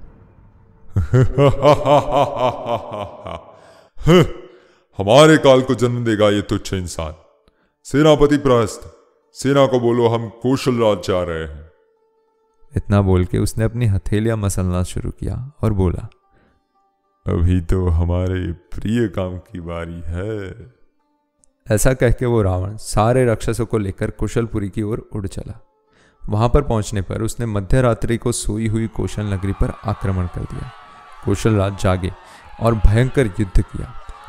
हमारे 4.98 5.36
काल 5.36 5.62
को 5.62 5.74
जन्म 5.74 6.04
देगा 6.04 6.28
ये 6.28 6.42
तुच्छ 6.42 6.72
इंसान। 6.72 7.14
सेनापति 7.84 8.36
प्रहस्त 8.36 8.96
सेना 9.32 9.66
को 9.66 9.80
बोलो 9.80 10.08
हम 10.08 10.32
कौशल 10.42 10.74
राज 10.74 10.98
जा 10.98 11.22
रहे 11.22 11.38
हैं। 11.38 11.70
इतना 12.76 13.02
बोल 13.02 13.24
के 13.24 13.38
उसने 13.38 13.64
अपनी 13.64 13.86
हथेलियाँ 13.86 14.36
मसलना 14.36 14.82
शुरू 14.82 15.10
किया 15.10 15.52
और 15.62 15.72
बोला 15.72 16.08
अभी 17.26 17.60
तो 17.60 17.88
हमारे 17.88 18.52
प्रिय 18.52 19.08
काम 19.08 19.38
की 19.38 19.60
बारी 19.60 20.02
है। 20.06 20.50
ऐसा 21.66 21.92
कह 21.94 22.10
के 22.10 22.26
वो 22.26 22.40
रावण 22.42 22.76
सारे 22.76 23.24
राक्षसों 23.24 23.64
को 23.66 23.78
लेकर 23.78 24.10
कुशलपुरी 24.10 24.68
की 24.68 24.82
ओर 24.82 24.98
उड़ 25.12 25.26
चला। 25.26 25.54
वहाँ 26.22 26.48
पर 26.48 26.62
पहुँचने 26.62 27.02
पर 27.02 27.22
उसने 27.22 27.46
मध्य 27.46 27.80
रात्रि 27.82 28.16
को 28.16 28.32
सोई 28.32 28.66
हुई 28.68 28.86
कौशल 28.86 29.22
नगरी 29.24 29.52
पर 29.52 29.72
आक्रमण 29.84 30.26
कर 30.26 30.40
दिया। 30.42 30.70
कौशल 31.24 31.54
राज 31.54 31.78
जागे 31.82 32.10
और 32.60 32.74
भयंकर 32.76 33.26
युद्ध 33.30 33.60
किया, 33.60 33.86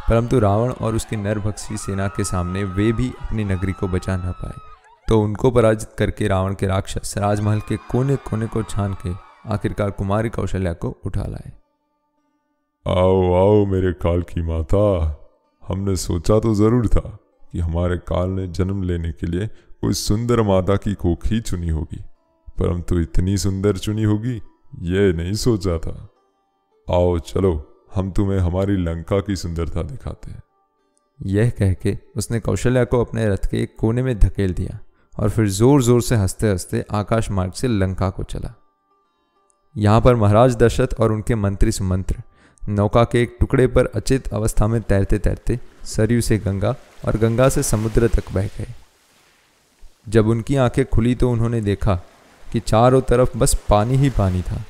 परंतु 0.10 0.39
रावण 0.39 0.72
और 0.72 0.96
उसकी 0.96 1.15
नरभक्षी 1.15 1.77
सेना 1.77 2.08
के 2.08 2.24
सामने 2.24 2.63
वे 2.63 2.92
भी 2.92 3.12
अपनी 3.22 3.44
नगरी 3.44 3.72
को 3.72 3.88
बचा 3.88 4.15
ना 4.18 4.32
पाए। 4.34 4.60
तो 5.08 5.20
उनको 5.22 5.51
पराजित 5.51 5.89
करके 5.98 6.27
रावण 6.27 6.54
के 6.54 6.68
राक्षस 6.68 7.13
राजमहल 7.18 7.60
के 7.60 7.77
कोने 7.92 8.15
कोने 8.22 8.48
को 8.48 8.63
छान 8.65 8.94
के 9.06 9.13
आखिरकार 9.54 9.92
कुमारी 9.92 10.30
कौशल्या 10.30 10.74
को 10.75 10.96
उठा 11.06 11.25
लाए। 11.25 11.51
आओ 12.86 13.34
आओ 13.36 13.65
मेरे 13.65 13.94
काल 14.01 14.22
की 14.24 14.42
माता, 14.44 14.88
हमने 15.63 15.96
सोचा 15.98 16.39
तो 16.39 16.54
ज़रूर 16.56 16.88
था। 16.88 17.18
कि 17.56 17.62
हमारे 17.62 17.98
काल 17.98 18.30
ने 18.30 18.48
जन्म 18.48 18.84
लेने 18.84 19.12
के 19.12 19.28
लिए 19.28 19.48
कोई 19.82 19.94
सुंदर 19.94 20.42
माता 20.42 20.76
की 20.76 20.94
कोख 20.94 21.28
ही 21.28 21.42
चुनी 21.42 21.70
होगी। 21.70 22.04
परंतु 22.60 23.00
इतनी 23.00 23.38
सुंदर 23.38 23.78
चुनी 23.78 24.04
होगी, 24.04 24.42
ये 24.82 25.14
नहीं 25.14 25.34
सोचा 25.34 25.78
था। 25.78 26.10
आओ 26.92 27.20
चलो, 27.20 27.84
हम 27.96 28.12
तुम्हें 28.12 28.40
हमारी 28.40 28.78
लंका 28.78 29.20
की 29.20 29.36
सुंदरता 29.36 29.84
दिखाते 29.84 30.32
हैं। 30.32 30.44
यह 31.26 31.50
कह 31.50 31.74
के 31.74 31.98
उसने 32.18 32.40
कौशल्या 32.40 32.84
को 32.84 33.04
अपने 33.04 33.30
रथ 33.30 33.50
के 33.52 33.62
एक 33.64 33.76
कोने 33.80 34.04
में 34.04 34.20
धकेल 34.20 34.54
दिया 34.54 34.80
और 35.20 35.30
फिर 35.30 35.48
ज़ोर 35.50 35.84
ज़ोर 35.84 36.02
से 36.02 36.16
हँसते 36.16 36.50
हँसते 36.50 36.86
आकाश 36.92 37.32
मार्ग 37.32 37.52
से 37.52 37.68
लंका 37.68 38.10
को 38.10 38.24
चला। 38.24 38.54
यहाँ 39.78 40.02
पर 40.02 40.16
महाराज 40.16 40.56
दशरथ 40.56 41.00
और 41.00 41.12
उनके 41.12 41.36
मंत्री 41.36 41.72
सुमंत्र 41.72 42.22
नौका 42.70 43.04
के 43.04 43.22
एक 43.22 43.38
टुकड़े 43.40 43.68
पर 43.68 43.86
अचेत 43.86 44.28
अवस्था 44.28 44.68
में 44.68 44.82
तैरते 44.82 45.20
तैरते 45.20 45.60
सरयू 45.86 46.22
से 46.22 46.38
गंगा 46.38 46.75
और 47.06 47.18
गंगा 47.18 47.50
से 47.50 47.63
समुद्र 47.63 48.08
तक 48.08 48.32
बह 48.32 48.48
गए। 48.48 48.68
जब 50.10 50.27
उनकी 50.27 50.56
आँखें 50.56 50.86
खुली 50.86 51.15
तो 51.15 51.32
उन्होंने 51.32 51.62
देखा 51.62 51.96
कि 52.51 52.60
चारों 52.60 53.01
तरफ़ 53.01 53.38
बस 53.38 53.54
पानी 53.70 53.96
ही 53.96 54.10
पानी 54.10 54.42
था। 54.42 54.63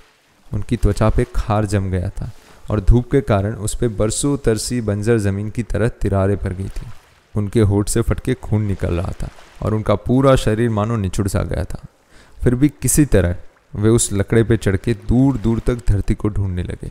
उनकी 0.51 0.77
त्वचा 0.77 1.09
पे 1.09 1.25
खार 1.35 1.65
जम 1.65 1.89
गया 1.89 2.09
था 2.09 2.29
और 2.71 2.79
धूप 2.81 3.11
के 3.11 3.21
कारण 3.21 3.55
उस 3.55 3.75
पर 3.75 3.87
बरसों 3.87 4.37
तरसी 4.37 4.81
बंजर 4.81 5.17
ज़मीन 5.17 5.49
की 5.49 5.63
तरह 5.63 5.87
तिरारे 5.87 6.35
पड़ 6.35 6.53
गई 6.53 6.67
थी। 6.67 6.87
उनके 7.35 7.61
होठ 7.61 7.89
से 7.89 8.01
फटके 8.01 8.33
खून 8.33 8.61
निकल 8.61 8.93
रहा 8.93 9.11
था 9.21 9.29
और 9.61 9.73
उनका 9.73 9.95
पूरा 9.95 10.35
शरीर 10.35 10.69
मानो 10.69 10.95
निचुड़ 10.95 11.27
सा 11.27 11.43
गया 11.43 11.63
था। 11.63 11.85
फिर 12.43 12.55
भी 12.55 12.69
किसी 12.69 13.05
तरह 13.05 13.35
वे 13.75 13.89
उस 13.89 14.09
लकड़े 14.13 14.43
पे 14.43 14.57
चढ़ 14.57 14.75
के 14.75 14.93
दूर 14.93 15.37
दूर 15.37 15.59
तक 15.59 15.81
धरती 15.87 16.15
को 16.15 16.29
ढूँढने 16.29 16.63
लगे। 16.63 16.89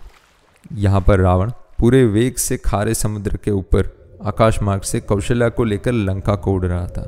यहाँ 0.73 1.01
पर 1.01 1.21
रावण 1.21 1.51
पूरे 1.79 2.05
वेग 2.05 2.37
से 2.37 2.57
खारे 2.57 2.95
समुद्र 2.95 3.37
के 3.37 3.51
ऊपर 3.51 3.91
आकाश 4.23 4.63
मार्ग 4.63 4.83
से 4.83 5.01
कौशल्या 5.01 5.49
को 5.49 5.65
लेकर 5.65 5.93
लंका 5.93 6.37
को 6.37 6.53
उड़ 6.53 6.67
रहा 6.67 6.87
था। 6.87 7.03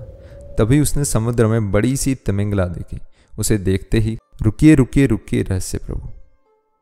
तभी 0.58 0.80
उसने 0.80 1.04
समुद्र 1.04 1.46
में 1.46 1.72
बड़ी 1.72 1.96
सी 1.96 2.14
तिमिंगला 2.14 2.66
देखी। 2.66 3.00
उसे 3.38 3.58
देखते 3.58 3.98
ही, 3.98 4.18
रुकिए 4.42 4.74
रुकिए 4.74 5.06
रुकिए 5.06 5.42
रहस्य 5.42 5.78
प्रभु, 5.78 6.08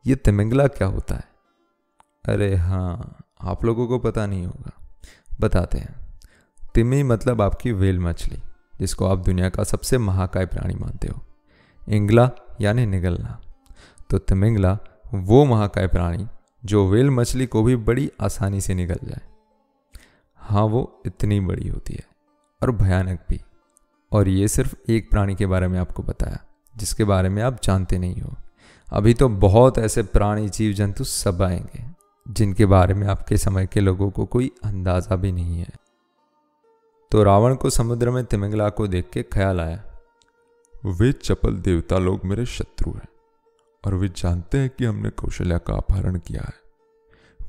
ये 0.07 0.15
तिमिंगला 0.15 0.67
क्या 0.67 0.87
होता 0.87 1.15
है? 1.15 1.25
अरे 2.25 2.55
हाँ 2.55 3.17
आप 3.41 3.65
लोगों 3.65 3.87
को 3.87 3.99
पता 3.99 4.25
नहीं 4.25 4.45
होगा। 4.45 4.71
बताते 5.39 5.77
हैं। 5.77 6.19
तिमी 6.75 7.03
मतलब 7.03 7.41
आपकी 7.41 7.71
वेल 7.71 7.99
मछली, 7.99 8.37
जिसको 8.79 9.07
आप 9.07 9.17
दुनिया 9.17 9.49
का 9.49 9.63
सबसे 9.63 9.97
महाकाय 9.97 10.45
प्राणी 10.45 10.75
मानते 10.75 11.07
हो। 11.07 11.21
इंगला 11.89 12.29
यानी 12.61 12.85
निगलना। 12.85 13.41
तो 14.09 14.17
तिमिंगला 14.17 14.77
वो 15.13 15.45
महाकाय 15.45 15.87
प्राणी, 15.87 16.27
जो 16.65 16.87
वेल 16.87 17.09
मछली 17.09 17.45
को 17.45 17.63
भी 17.63 17.75
बड़ी 17.75 18.11
आसानी 18.21 18.61
से 18.61 18.73
निकल 18.73 18.99
जाए। 19.03 19.34
हाँ 20.45 20.63
वो 20.63 21.01
इतनी 21.05 21.39
बड़ी 21.39 21.67
होती 21.67 21.93
है 21.93 22.05
और 22.63 22.71
भयानक 22.71 23.19
भी। 23.29 23.41
और 24.11 24.27
ये 24.27 24.47
सिर्फ़ 24.47 24.75
एक 24.89 25.09
प्राणी 25.11 25.35
के 25.35 25.45
बारे 25.45 25.67
में 25.67 25.79
आपको 25.79 26.03
बताया, 26.03 26.39
जिसके 26.77 27.03
बारे 27.03 27.29
में 27.29 27.43
आप 27.43 27.61
जानते 27.63 27.97
नहीं 27.97 28.21
हो। 28.21 28.35
अभी 28.93 29.13
तो 29.13 29.29
बहुत 29.29 29.77
ऐसे 29.77 30.03
प्राणी 30.03 30.49
जीव 30.49 30.73
जंतु 30.73 31.03
सब 31.03 31.41
आएँगे, 31.41 31.83
जिनके 32.27 32.65
बारे 32.65 32.93
में 32.93 33.07
आपके 33.07 33.37
समय 33.37 33.67
के 33.67 33.79
लोगों 33.79 34.11
को 34.11 34.25
कोई 34.25 34.51
अंदाज़ा 34.63 35.15
भी 35.15 35.31
नहीं 35.31 35.59
है। 35.59 35.69
तो 37.11 37.23
रावण 37.23 37.55
को 37.55 37.69
समुद्र 37.69 38.11
में 38.11 38.25
तिमिंगला 38.25 38.69
को 38.69 38.87
देख 38.87 39.09
के 39.13 39.23
ख्याल 39.23 39.61
आया, 39.61 39.83
वे 40.85 41.11
चपल 41.11 41.55
देवता 41.55 41.97
लोग 41.97 42.25
मेरे 42.25 42.45
शत्रु 42.45 42.91
हैं, 42.91 43.07
और 43.85 43.93
वे 43.93 44.07
जानते 44.07 44.57
हैं 44.57 44.69
कि 44.69 44.85
हमने 44.85 45.09
कौशल्या 45.09 45.57
का 45.57 45.73
अपहरण 45.73 46.19
किया 46.19 46.41
है। 46.41 46.64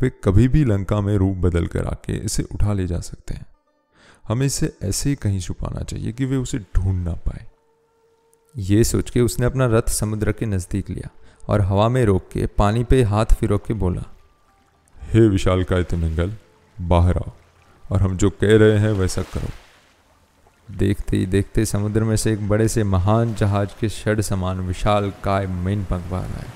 वे 0.01 0.11
कभी 0.25 0.47
भी 0.49 0.65
लंका 0.65 1.01
में 1.01 1.17
रूप 1.17 1.37
बदल 1.37 1.67
कर 1.67 1.85
आके 1.85 2.17
इसे 2.17 2.43
उठा 2.45 2.73
ले 2.73 2.87
जा 2.87 3.01
सकते 3.01 3.35
हैं। 3.35 3.47
हमें 4.25 4.47
इसे 4.47 4.73
ऐसे 4.83 5.11
ही 5.11 5.17
कहीं 5.17 5.41
छुपाना 5.41 5.83
चाहिए 5.83 6.13
कि 6.13 6.25
वे 6.25 6.37
उसे 6.37 6.59
ढूंढ 6.59 7.05
ना 7.05 7.13
पाए। 7.27 7.45
ये 8.55 8.83
सोच 8.85 9.11
के 9.11 9.21
उसने 9.21 9.47
अपना 9.47 9.67
रथ 9.67 9.89
समुद्र 9.91 10.33
के 10.33 10.47
नज़दीक 10.47 10.91
लिया 10.91 11.11
और 11.49 11.61
हवा 11.61 11.89
में 11.89 12.05
रोक 12.05 12.29
के 12.33 12.47
पानी 12.59 12.85
पे 12.85 13.03
हाथ 13.03 13.35
फिरो 13.35 13.59
के 13.59 13.75
बोला, 13.75 14.03
हे 14.97 15.29
विशाल 15.29 15.63
का 15.65 15.83
तिमिंगल 15.83 16.33
बाहर 16.77 17.17
आओ 17.17 17.33
और 17.85 18.03
हम 18.03 18.17
जो 18.17 18.31
कह 18.31 18.57
रहे 18.57 18.79
हैं 18.79 18.93
वैसा 18.93 19.23
करो। 19.25 19.49
देखते 20.69 21.17
ही 21.17 21.27
देखते 21.27 21.65
समुद्र 21.65 22.05
में 22.05 22.17
से 22.17 22.33
एक 22.33 22.49
बड़े 22.49 22.69
से 22.69 22.85
महान 22.85 23.35
जहाज़ 23.35 23.79
के 23.81 23.89
षड 23.89 24.21
समान 24.21 24.61
विशाल 24.61 25.13
काय 25.25 25.47
मेन 25.47 25.85
पंख 25.85 26.11
बाहर 26.11 26.31
आए। 26.31 26.51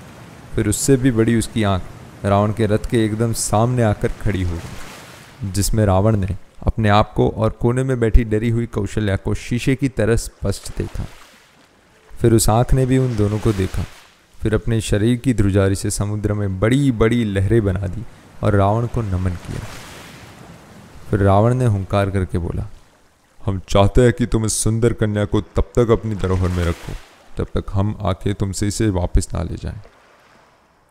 फिर 0.54 0.68
उससे 0.68 0.96
भी 0.96 1.10
बड़ी 1.10 1.36
उसकी 1.38 1.62
आँख 1.62 1.82
रावण 2.24 2.52
के 2.52 2.66
रथ 2.66 2.86
के 2.90 3.04
एकदम 3.04 3.32
सामने 3.32 3.82
आकर 3.82 4.08
खड़ी 4.22 4.42
हो 4.42 4.54
गई, 4.54 5.50
जिसमें 5.52 5.84
रावण 5.86 6.16
ने 6.16 6.36
अपने 6.62 6.88
आप 6.88 7.12
को 7.12 7.28
और 7.28 7.50
कोने 7.50 7.82
में 7.82 7.98
बैठी 8.00 8.24
डरी 8.24 8.50
हुई 8.50 8.66
कौशल्या 8.66 9.16
को 9.16 9.34
शीशे 9.34 9.74
की 9.76 9.88
तरह 9.88 10.16
स्पष्ट 10.16 10.76
देखा 10.78 11.04
फिर 12.10 12.34
उस 12.34 12.48
आँख 12.50 12.72
ने 12.74 12.84
भी 12.86 12.98
उन 12.98 13.14
दोनों 13.16 13.38
को 13.38 13.52
देखा, 13.52 13.84
फिर 14.38 14.54
अपने 14.54 14.80
शरीर 14.80 15.16
की 15.16 15.34
ध्रुजारी 15.34 15.74
से 15.74 15.90
समुद्र 15.90 16.32
में 16.32 16.58
बड़ी 16.60 16.90
बड़ी 16.92 17.24
लहरें 17.24 17.62
बना 17.64 17.86
दी 17.86 18.02
और 18.42 18.54
रावण 18.54 18.86
को 18.86 19.02
नमन 19.02 19.30
किया 19.46 19.60
फिर 21.10 21.20
रावण 21.20 21.54
ने 21.54 21.66
हुंकार 21.66 22.10
करके 22.10 22.38
बोला, 22.38 22.66
हम 23.38 23.60
चाहते 23.68 24.02
हैं 24.02 24.12
कि 24.12 24.26
तुम 24.26 24.44
इस 24.44 24.62
सुंदर 24.64 24.92
कन्या 24.92 25.24
को 25.24 25.40
तब 25.40 25.70
तक 25.76 25.90
अपनी 25.90 26.14
धरोहर 26.14 26.48
में 26.48 26.64
रखो 26.64 26.92
तब 27.36 27.46
तक 27.54 27.72
हम 27.72 27.96
आके 28.02 28.34
तुमसे 28.34 28.68
इसे 28.68 28.88
वापस 28.90 29.28
ना 29.34 29.42
ले 29.42 29.56
जाएँ। 29.56 29.80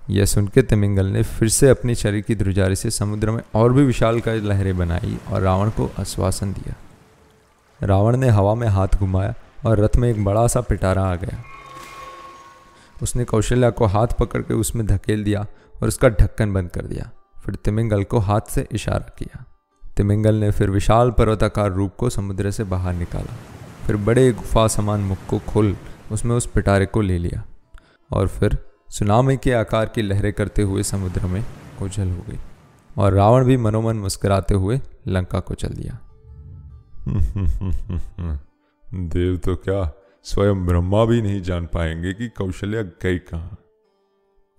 यह 0.10 0.26
सुनकर 0.26 0.62
तिमिंगल 0.62 1.06
ने 1.06 1.24
फिर 1.24 1.50
से 1.50 1.70
अपनी 1.70 1.96
शरीर 1.96 2.22
की 2.22 2.36
ध्रुजारी 2.36 2.76
से 2.76 2.90
समुद्र 2.92 3.32
में 3.32 3.44
और 3.56 3.74
भी 3.74 3.84
विशाल 3.84 4.20
का 4.20 4.34
लहरें 4.34 4.78
बनाई 4.78 5.18
और 5.32 5.42
रावण 5.42 5.70
को 5.70 5.92
आश्वासन 6.00 6.54
दिया। 6.54 6.76
रावण 7.88 8.18
ने 8.18 8.30
हवा 8.30 8.56
में 8.56 8.68
हाथ 8.68 8.88
घुमाया 8.96 9.34
और 9.66 9.80
रथ 9.80 9.98
में 9.98 10.10
एक 10.10 10.24
बड़ा 10.26 10.48
सा 10.48 10.62
पिटारा 10.62 11.04
आ 11.04 11.16
गया। 11.16 11.44
उसने 13.02 13.24
कौशल्या 13.24 13.70
को 13.70 13.86
हाथ 13.86 14.08
पकड़ 14.20 14.42
के 14.42 14.54
उसमें 14.54 14.86
धकेल 14.88 15.24
दिया 15.24 15.46
और 15.82 15.88
उसका 15.88 16.10
ढक्कन 16.10 16.54
बंद 16.54 16.70
कर 16.70 16.82
दिया। 16.82 17.10
फिर 17.46 17.56
तिमिंगल 17.56 18.04
को 18.04 18.20
हाथ 18.20 18.42
से 18.50 18.68
इशारा 18.72 19.16
किया। 19.20 19.46
तिमिंगल 19.98 20.36
ने 20.36 20.52
फिर 20.52 20.70
विशाल 20.70 21.12
पर्वताकार 21.12 21.72
रूप 21.72 21.96
को 21.96 22.10
समुद्र 22.10 22.52
से 22.52 22.64
बाहर 22.64 22.94
निकाला। 22.94 23.36
फिर 23.88 23.96
बड़े 23.96 24.32
गुफा 24.32 24.68
समान 24.68 25.00
मुख 25.00 25.18
को 25.30 25.40
खोल 25.40 25.76
उसमें 26.12 26.36
उस 26.36 26.46
पिटारे 26.46 26.86
को 26.86 27.02
ले 27.02 27.18
लिया 27.18 27.44
और 28.12 28.28
फिर 28.28 28.69
सुनामी 28.90 29.38
के 29.38 29.54
आकार 29.54 29.86
की 29.86 30.02
लहरें 30.02 30.34
करते 30.34 30.62
हुए 30.62 30.84
समुद्र 30.84 31.26
में 31.26 31.44
उछल 31.82 32.10
हो 32.10 32.24
गई 32.30 32.40
और 32.98 33.14
रावण 33.14 33.46
भी 33.46 33.58
मनोमन 33.58 33.96
मुस्कुराते 33.96 34.54
हुए 34.54 34.80
लंका 35.08 35.40
को 35.40 35.54
चल 35.54 35.70
दिया। 35.70 36.00
देव 38.94 39.38
तो 39.38 39.56
क्या 39.56 39.92
स्वयं 40.24 40.66
ब्रह्मा 40.66 41.06
भी 41.06 41.22
नहीं 41.22 41.42
जान 41.42 41.66
पाएँगे 41.66 42.14
कि 42.14 42.28
कौशल्या 42.28 42.82
गई 42.82 43.18
कहाँ। 43.18 43.58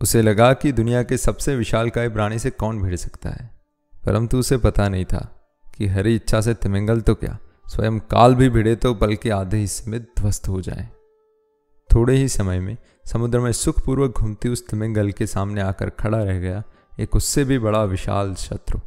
उसे 0.01 0.23
लगा 0.23 0.53
कि 0.53 0.73
दुनिया 0.73 1.03
के 1.03 1.17
सबसे 1.17 1.57
विशाल 1.57 1.91
काय 1.91 2.09
प्राणी 2.09 2.39
से 2.39 2.51
कौन 2.51 2.83
भिड़ 2.83 2.97
सकता 2.97 3.31
है 3.31 3.51
परंतु 4.07 4.39
उसे 4.39 4.57
पता 4.57 4.89
नहीं 4.89 5.05
था 5.05 5.53
कि 5.77 5.87
हरी 5.87 6.15
इच्छा 6.17 6.41
से 6.41 6.55
तिमिंगल 6.55 7.01
तो 7.01 7.15
क्या 7.15 7.39
स्वयं 7.67 7.99
काल 7.99 8.35
भी 8.35 8.49
भिड़े 8.49 8.77
तो 8.77 8.95
बल्कि 8.95 9.31
आधे 9.31 9.57
हिस्से 9.57 9.91
में 9.91 10.01
ध्वस्त 10.01 10.49
हो 10.49 10.61
जाए। 10.61 10.89
थोड़े 11.91 12.17
ही 12.17 12.29
समय 12.29 12.61
में 12.61 12.77
समुद्र 13.05 13.41
में 13.41 13.51
सुखपूर्वक 13.53 14.19
घूमती 14.19 14.49
उस 14.49 14.67
तिमिंगल 14.69 15.11
के 15.11 15.27
सामने 15.27 15.61
आकर 15.61 15.91
खड़ा 15.91 16.23
रह 16.23 16.39
गया 16.39 16.63
एक 17.01 17.17
उससे 17.17 17.45
भी 17.45 17.59
बड़ा 17.59 17.83
विशाल 17.85 18.35
शत्रु। 18.35 18.81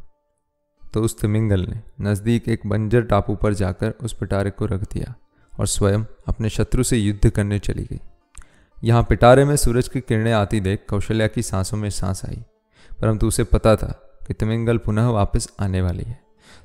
तो 0.84 1.02
उस 1.02 1.20
तिमिंगल 1.20 1.66
ने 1.66 1.80
नज़दीक 2.02 2.48
एक 2.50 2.66
बंजर 2.66 3.02
टापू 3.02 3.36
पर 3.36 3.54
जाकर 3.54 3.94
उस 4.02 4.14
पिटारे 4.14 4.50
को 4.50 4.66
रख 4.66 4.82
दिया 4.94 5.14
और 5.54 5.68
स्वयं 5.68 6.04
अपने 6.28 6.50
शत्रु 6.50 6.84
से 6.84 6.98
युद्ध 6.98 7.30
करने 7.30 7.60
चली 7.60 7.84
गई। 7.84 8.00
यहाँ 8.78 9.04
पिटारे 9.04 9.46
में 9.46 9.56
सूरज 9.56 9.88
की 9.88 10.00
किरणें 10.02 10.32
आती 10.34 10.60
देख 10.60 10.86
कौशल्या 10.90 11.28
की 11.28 11.42
सांसों 11.42 11.78
में 11.78 11.90
सांस 11.90 12.26
आई, 12.26 12.44
परंतु 12.92 13.28
उसे 13.28 13.44
पता 13.44 13.76
था 13.76 13.92
कि 14.28 14.34
तिमिंगल 14.34 14.78
पुनः 14.78 15.08
वापस 15.10 15.48
आने 15.60 15.82
वाली 15.82 16.04
है 16.04 16.20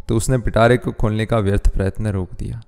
तो 0.09 0.16
उसने 0.16 0.38
पिटारे 0.38 0.76
को 0.76 0.92
खोलने 0.92 1.26
का 1.26 1.38
व्यर्थ 1.38 1.68
प्रयत्न 1.68 2.07
रोक 2.09 2.35
दिया। 2.35 2.61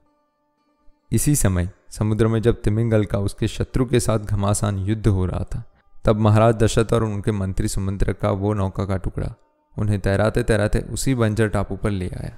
इसी 1.12 1.34
समय 1.36 1.68
समुद्र 1.90 2.26
में 2.28 2.40
जब 2.42 2.60
तिमिंगल 2.62 3.04
का 3.04 3.18
उसके 3.18 3.46
शत्रु 3.48 3.84
के 3.86 4.00
साथ 4.00 4.18
घमासान 4.20 4.78
युद्ध 4.78 5.06
हो 5.06 5.24
रहा 5.26 5.44
था, 5.44 5.62
तब 6.04 6.16
महाराज 6.16 6.54
दशरथ 6.54 6.92
और 6.92 7.04
उनके 7.04 7.32
मंत्री 7.32 7.68
सुमंत्र 7.68 8.12
का 8.12 8.30
वो 8.32 8.52
नौका 8.54 8.84
का 8.84 8.96
टुकड़ा 8.96 9.34
उन्हें 9.76 9.98
तैराते 10.00 10.42
तैराते 10.42 10.78
उसी 10.92 11.14
बंजर 11.14 11.48
टापू 11.48 11.76
पर 11.76 11.90
ले 11.90 12.08
आया। 12.10 12.36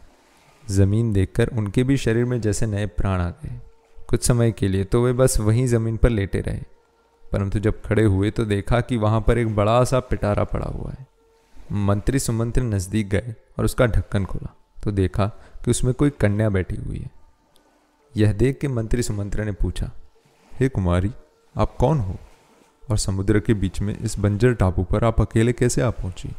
ज़मीन 0.65 1.13
देखकर 1.13 1.49
उनके 1.49 1.85
भी 1.85 1.97
शरीर 1.97 2.25
में 2.25 2.41
जैसे 2.41 2.67
नए 2.67 2.87
प्राण 2.89 3.21
आ 3.21 3.29
गए। 3.31 3.61
कुछ 4.09 4.25
समय 4.25 4.53
के 4.53 4.69
लिए 4.69 4.85
तो 4.85 5.05
वे 5.05 5.13
बस 5.13 5.39
वहीं 5.41 5.67
ज़मीन 5.67 5.97
पर 5.97 6.11
लेटे 6.11 6.41
रहे, 6.41 6.63
परंतु 7.23 7.59
जब 7.59 7.81
खड़े 7.83 8.05
हुए 8.05 8.31
तो 8.31 8.45
देखा 8.47 8.81
कि 8.81 8.97
वहाँ 8.97 9.21
पर 9.21 9.39
एक 9.39 9.55
बड़ा 9.57 9.83
सा 9.85 10.01
पिटारा 10.01 10.45
पड़ा 10.47 10.67
हुआ 10.69 10.91
है। 10.91 11.07
मंत्री 11.87 12.19
सुमंत्र 12.19 12.63
नज़दीक 12.65 13.09
गए 13.09 13.35
और 13.59 13.65
उसका 13.65 13.87
ढक्कन 13.87 14.25
खोला 14.25 14.55
तो 14.77 14.91
देखा 14.93 15.27
कि 15.65 15.71
उसमें 15.71 15.93
कोई 15.95 16.11
कन्या 16.11 16.49
बैठी 16.51 16.77
हुई 16.77 16.99
है। 16.99 17.11
यह 18.17 18.33
देख 18.33 18.59
के 18.59 18.69
मंत्री 18.69 19.03
सुमंत्र 19.03 19.45
ने 19.45 19.53
पूछा, 19.53 19.91
हे 20.53 20.69
कुमारी, 20.69 21.11
आप 21.57 21.77
कौन 21.77 21.99
हो? 21.99 22.17
और 22.91 22.99
समुद्र 22.99 23.41
के 23.41 23.55
बीच 23.55 23.81
में 23.81 23.99
इस 23.99 24.19
बंजर 24.19 24.55
टापू 24.55 24.85
पर 24.85 25.05
आप 25.05 25.21
अकेले 25.21 25.53
कैसे 25.53 25.83
आ 25.83 25.91
पहुँची? 25.91 26.31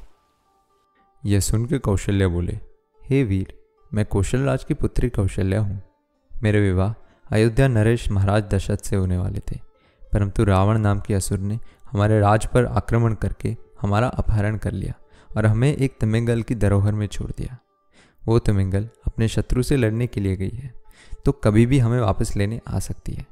यह 1.25 1.39
सुन 1.39 1.65
के 1.65 1.77
कौशल्या 1.77 2.27
बोले, 2.27 2.59
हे 3.03 3.23
वीर, 3.23 3.53
मैं 3.93 4.05
कौशल 4.05 4.39
राज 4.39 4.63
की 4.63 4.73
पुत्री 4.73 5.09
कौशल्या 5.09 5.61
हूँ। 5.61 5.81
मेरे 6.43 6.61
विवाह 6.61 6.93
अयोध्या 7.31 7.67
नरेश 7.67 8.11
महाराज 8.11 8.43
दशरथ 8.43 8.77
से 8.77 8.95
होने 8.95 9.17
वाले 9.17 9.39
थे। 9.39 9.59
परंतु 10.13 10.43
रावण 10.43 10.77
नाम 10.77 10.99
के 10.99 11.13
असुर 11.13 11.39
ने 11.39 11.59
हमारे 11.91 12.19
राज 12.19 12.45
पर 12.45 12.65
आक्रमण 12.65 13.13
करके 13.13 13.57
हमारा 13.81 14.07
अपहरण 14.07 14.57
कर 14.57 14.71
लिया 14.71 14.93
और 15.37 15.45
हमें 15.45 15.75
एक 15.75 15.97
तमिंगल 16.01 16.41
की 16.41 16.55
धरोहर 16.55 16.91
में 16.91 17.07
छोड़ 17.07 17.31
दिया। 17.31 17.57
वो 18.25 18.39
तमिंगल 18.39 18.89
अपने 19.07 19.27
शत्रु 19.27 19.63
से 19.63 19.77
लड़ने 19.77 20.07
के 20.07 20.21
लिए 20.21 20.35
गई 20.35 20.49
है। 20.49 20.82
तो 21.25 21.31
कभी 21.31 21.65
भी 21.65 21.79
हमें 21.79 21.99
वापस 22.01 22.35
लेने 22.35 22.59
आ 22.67 22.79
सकती 22.79 23.13
है। 23.13 23.25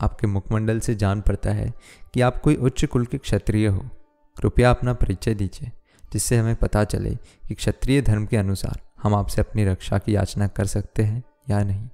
आपके 0.00 0.26
मुखमंडल 0.26 0.80
से 0.80 0.94
जान 0.94 1.20
पड़ता 1.20 1.50
है 1.50 1.72
कि 2.14 2.20
आप 2.20 2.38
कोई 2.38 2.54
उच्च 2.56 2.84
कुल 2.84 3.06
के 3.06 3.18
क्षत्रिय 3.18 3.66
हो। 3.66 3.84
कृपया 4.36 4.70
अपना 4.70 4.92
परिचय 4.92 5.34
दीजिए, 5.34 5.70
जिससे 6.12 6.36
हमें 6.36 6.54
पता 6.56 6.84
चले 6.84 7.14
कि 7.48 7.54
क्षत्रिय 7.54 8.02
धर्म 8.02 8.26
के 8.26 8.36
अनुसार 8.36 8.80
हम 9.02 9.14
आपसे 9.14 9.40
अपनी 9.40 9.64
रक्षा 9.64 9.98
की 9.98 10.14
याचना 10.16 10.48
कर 10.48 10.66
सकते 10.66 11.02
हैं 11.02 11.22
या 11.50 11.62
नहीं। 11.64 11.88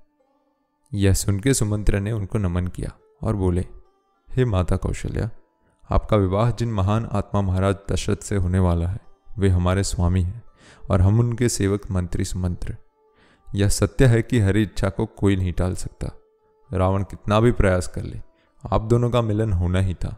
यह 0.94 1.12
सुन 1.12 1.40
के 1.40 1.54
सुमंत्र 1.54 2.00
ने 2.00 2.12
उनको 2.12 2.38
नमन 2.38 2.66
किया 2.66 2.92
और 3.22 3.36
बोले, 3.36 3.64
हे 4.28 4.44
माता 4.44 4.76
कौशल्या, 4.76 5.30
आपका 5.90 6.16
विवाह 6.16 6.50
जिन 6.50 6.72
महान 6.72 7.08
आत्मा 7.12 7.40
महाराज 7.40 7.76
दशरथ 7.92 8.16
से 8.16 8.36
होने 8.36 8.58
वाला 8.58 8.88
है, 8.88 9.00
वे 9.38 9.48
हमारे 9.48 9.84
स्वामी 9.84 10.22
हैं 10.22 10.42
और 10.90 11.00
हम 11.00 11.20
उनके 11.20 11.48
सेवक 11.48 11.90
मंत्री 11.90 12.24
सुमंत्र 12.24 12.76
यह 13.54 13.68
सत्य 13.68 14.06
है 14.06 14.22
कि 14.22 14.40
हरी 14.40 14.62
इच्छा 14.62 14.88
को 14.88 15.06
कोई 15.06 15.36
नहीं 15.36 15.52
टाल 15.52 15.74
सकता। 15.74 16.10
रावण 16.72 17.02
कितना 17.02 17.40
भी 17.40 17.52
प्रयास 17.52 17.86
कर 17.86 18.02
ले, 18.02 18.20
आप 18.72 18.82
दोनों 18.82 19.10
का 19.10 19.22
मिलन 19.22 19.52
होना 19.52 19.80
ही 19.80 19.94
था। 19.94 20.16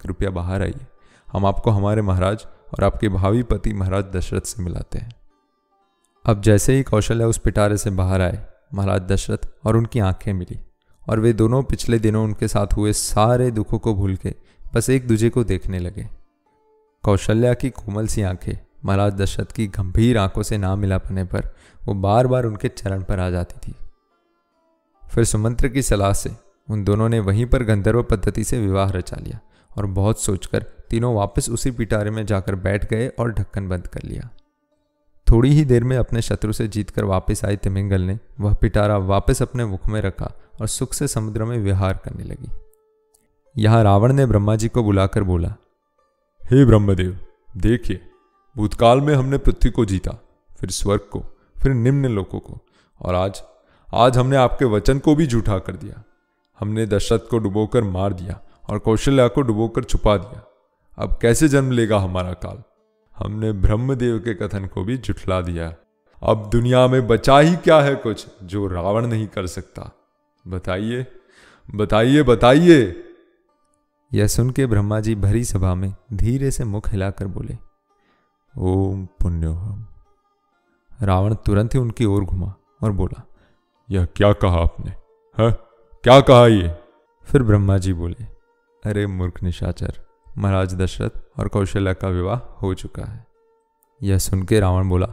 कृपया 0.00 0.30
बाहर 0.30 0.62
आइए। 0.62 0.86
हम 1.32 1.46
आपको 1.46 1.70
हमारे 1.70 2.02
महाराज 2.02 2.44
और 2.44 2.84
आपके 2.84 3.08
भावी 3.08 3.42
पति 3.42 3.72
महाराज 3.72 4.04
दशरथ 4.04 4.40
से 4.40 4.62
मिलाते 4.62 4.98
हैं। 4.98 5.12
अब 6.24 6.40
जैसे 6.42 6.76
ही 6.76 6.82
कौशल्या 6.82 7.26
उस 7.26 7.38
पिटारे 7.38 7.76
से 7.76 7.90
बाहर 7.90 8.20
आए, 8.20 8.46
महाराज 8.74 9.02
दशरथ 9.02 9.48
और 9.66 9.76
उनकी 9.76 9.98
आँखें 9.98 10.32
मिली 10.32 10.60
और 11.08 11.20
वे 11.20 11.32
दोनों 11.32 11.62
पिछले 11.62 11.98
दिनों 11.98 12.24
उनके 12.24 12.48
साथ 12.48 12.66
हुए 12.76 12.92
सारे 12.92 13.50
दुखों 13.50 13.78
को 13.78 13.94
भूल 13.94 14.16
के 14.16 14.34
बस 14.74 14.90
एक 14.90 15.08
दूजे 15.08 15.30
को 15.30 15.44
देखने 15.44 15.78
लगे। 15.78 16.08
कौशल्या 17.02 17.54
की 17.54 17.70
कोमल 17.70 18.06
सी 18.06 18.22
आँखें 18.22 18.65
महाराज 18.84 19.14
दशरथ 19.14 19.52
की 19.52 19.66
गंभीर 19.66 20.18
आँखों 20.18 20.42
से 20.42 20.58
ना 20.58 20.74
मिला 20.76 20.98
पाने 20.98 21.24
पर 21.24 21.48
वो 21.86 21.94
बार 21.94 22.26
बार 22.26 22.44
उनके 22.44 22.68
चरण 22.68 23.02
पर 23.02 23.20
आ 23.20 23.30
जाती 23.30 23.58
थी। 23.58 23.74
फिर 25.02 25.24
सुमंत्र 25.24 25.68
की 25.68 25.82
सलाह 25.82 26.12
से 26.12 26.30
उन 26.68 26.84
दोनों 26.84 27.08
ने 27.08 27.20
वहीं 27.20 27.46
पर 27.46 27.62
गंधर्व 27.62 28.02
पद्धति 28.02 28.44
से 28.44 28.58
विवाह 28.60 28.90
रचा 28.90 29.16
लिया 29.16 29.38
और 29.76 29.86
बहुत 29.86 30.20
सोचकर 30.20 30.62
तीनों 30.90 31.14
वापस 31.14 31.48
उसी 31.50 31.70
पिटारे 31.70 32.10
में 32.10 32.24
जाकर 32.26 32.54
बैठ 32.54 32.90
गए 32.90 33.08
और 33.08 33.32
ढक्कन 33.32 33.68
बंद 33.68 33.86
कर 33.86 34.02
लिया। 34.02 34.28
थोड़ी 35.26 35.50
ही 35.52 35.64
देर 35.64 35.84
में 35.84 35.96
अपने 35.96 36.22
शत्रु 36.22 36.52
से 36.52 36.68
जीतकर 36.68 37.04
वापस 37.04 37.44
आई 37.44 37.56
तिमिंगल 37.56 38.00
ने, 38.00 38.18
वह 38.40 38.54
पिटारा 38.54 38.96
वापस 38.96 39.42
अपने 39.42 39.64
मुख 39.64 39.86
में 39.88 40.00
रखा 40.00 40.32
और 40.60 40.66
सुख 40.66 40.92
से 40.94 41.08
समुद्र 41.08 41.44
में 41.44 41.58
विहार 41.58 42.00
करने 42.04 42.24
लगी। 42.24 42.50
यहाँ 43.56 43.82
रावण 43.84 44.12
ने 44.12 44.26
ब्रह्मा 44.26 44.56
जी 44.56 44.68
को 44.68 44.82
बुलाकर 44.82 45.22
बोला, 45.22 45.54
हे 46.40 46.64
ब्रह्मदेव, 46.64 47.18
देखिए 47.56 48.00
भूतकाल 48.56 49.00
में 49.00 49.14
हमने 49.14 49.38
पृथ्वी 49.38 49.70
को 49.70 49.84
जीता, 49.84 50.10
फिर 50.60 50.70
स्वर्ग 50.70 51.00
को, 51.00 51.24
फिर 51.62 51.72
निम्न 51.72 52.06
लोकों 52.06 52.38
को। 52.38 52.58
और 53.02 53.14
आज 53.14 53.42
आज 53.94 54.18
हमने 54.18 54.36
आपके 54.36 54.64
वचन 54.64 54.98
को 54.98 55.14
भी 55.14 55.26
झूठा 55.26 55.58
कर 55.58 55.76
दिया। 55.76 56.02
हमने 56.60 56.86
दशरथ 56.86 57.18
को 57.18 57.38
डुबोकर 57.38 57.84
मार 57.84 58.12
दिया 58.12 58.40
और 58.68 58.78
कौशल्या 58.78 59.28
को 59.28 59.42
डुबोकर 59.42 59.84
छुपा 59.84 60.16
दिया। 60.16 60.42
अब 60.98 61.18
कैसे 61.22 61.48
जन्म 61.48 61.70
लेगा 61.70 61.98
हमारा 61.98 62.32
काल? 62.32 62.62
हमने 63.16 63.52
ब्रह्मदेव 63.52 64.18
के 64.18 64.34
कथन 64.34 64.66
को 64.66 64.84
भी 64.84 64.96
जुठला 64.96 65.40
दिया। 65.40 65.74
अब 66.22 66.50
दुनिया 66.50 66.86
में 66.86 67.06
बचा 67.06 67.38
ही 67.38 67.56
क्या 67.56 67.80
है 67.80 67.94
कुछ 67.94 68.26
जो 68.42 68.66
रावण 68.66 69.06
नहीं 69.06 69.26
कर 69.26 69.46
सकता? 69.46 69.92
बताइए 70.48 71.06
बताइए 71.74 72.22
बताइए। 72.22 73.04
यह 74.14 74.26
सुन 74.26 74.50
के 74.50 74.66
ब्रह्मा 74.66 75.00
जी 75.00 75.14
भरी 75.14 75.44
सभा 75.44 75.74
में 75.74 75.94
धीरे 76.12 76.50
से 76.50 76.64
मुख 76.64 76.90
हिलाकर 76.90 77.26
बोले 77.26 77.56
ओम 78.58 79.06
पुण्य 79.06 79.46
रावण 81.06 81.34
तुरंत 81.34 81.74
ही 81.74 81.80
उनकी 81.80 82.04
ओर 82.04 82.24
घुमा 82.24 82.54
और 82.82 82.92
बोला, 82.92 83.22
यह 83.90 84.04
क्या 84.04 84.32
कहा 84.32 84.58
आपने? 84.58 84.90
है? 85.42 85.52
क्या 86.02 86.20
कहा 86.20 86.46
ये? 86.46 86.78
फिर 87.22 87.42
ब्रह्मा 87.42 87.78
जी 87.78 87.92
बोले, 87.92 88.24
अरे 88.90 89.06
मूर्ख 89.06 89.42
निशाचर, 89.42 89.92
महाराज 90.38 90.74
दशरथ 90.74 91.38
और 91.38 91.48
कौशल्या 91.48 91.92
का 91.92 92.08
विवाह 92.08 92.38
हो 92.38 92.74
चुका 92.74 93.04
है। 93.04 93.26
यह 94.02 94.18
सुन 94.18 94.42
के 94.42 94.60
रावण 94.60 94.88
बोला, 94.88 95.06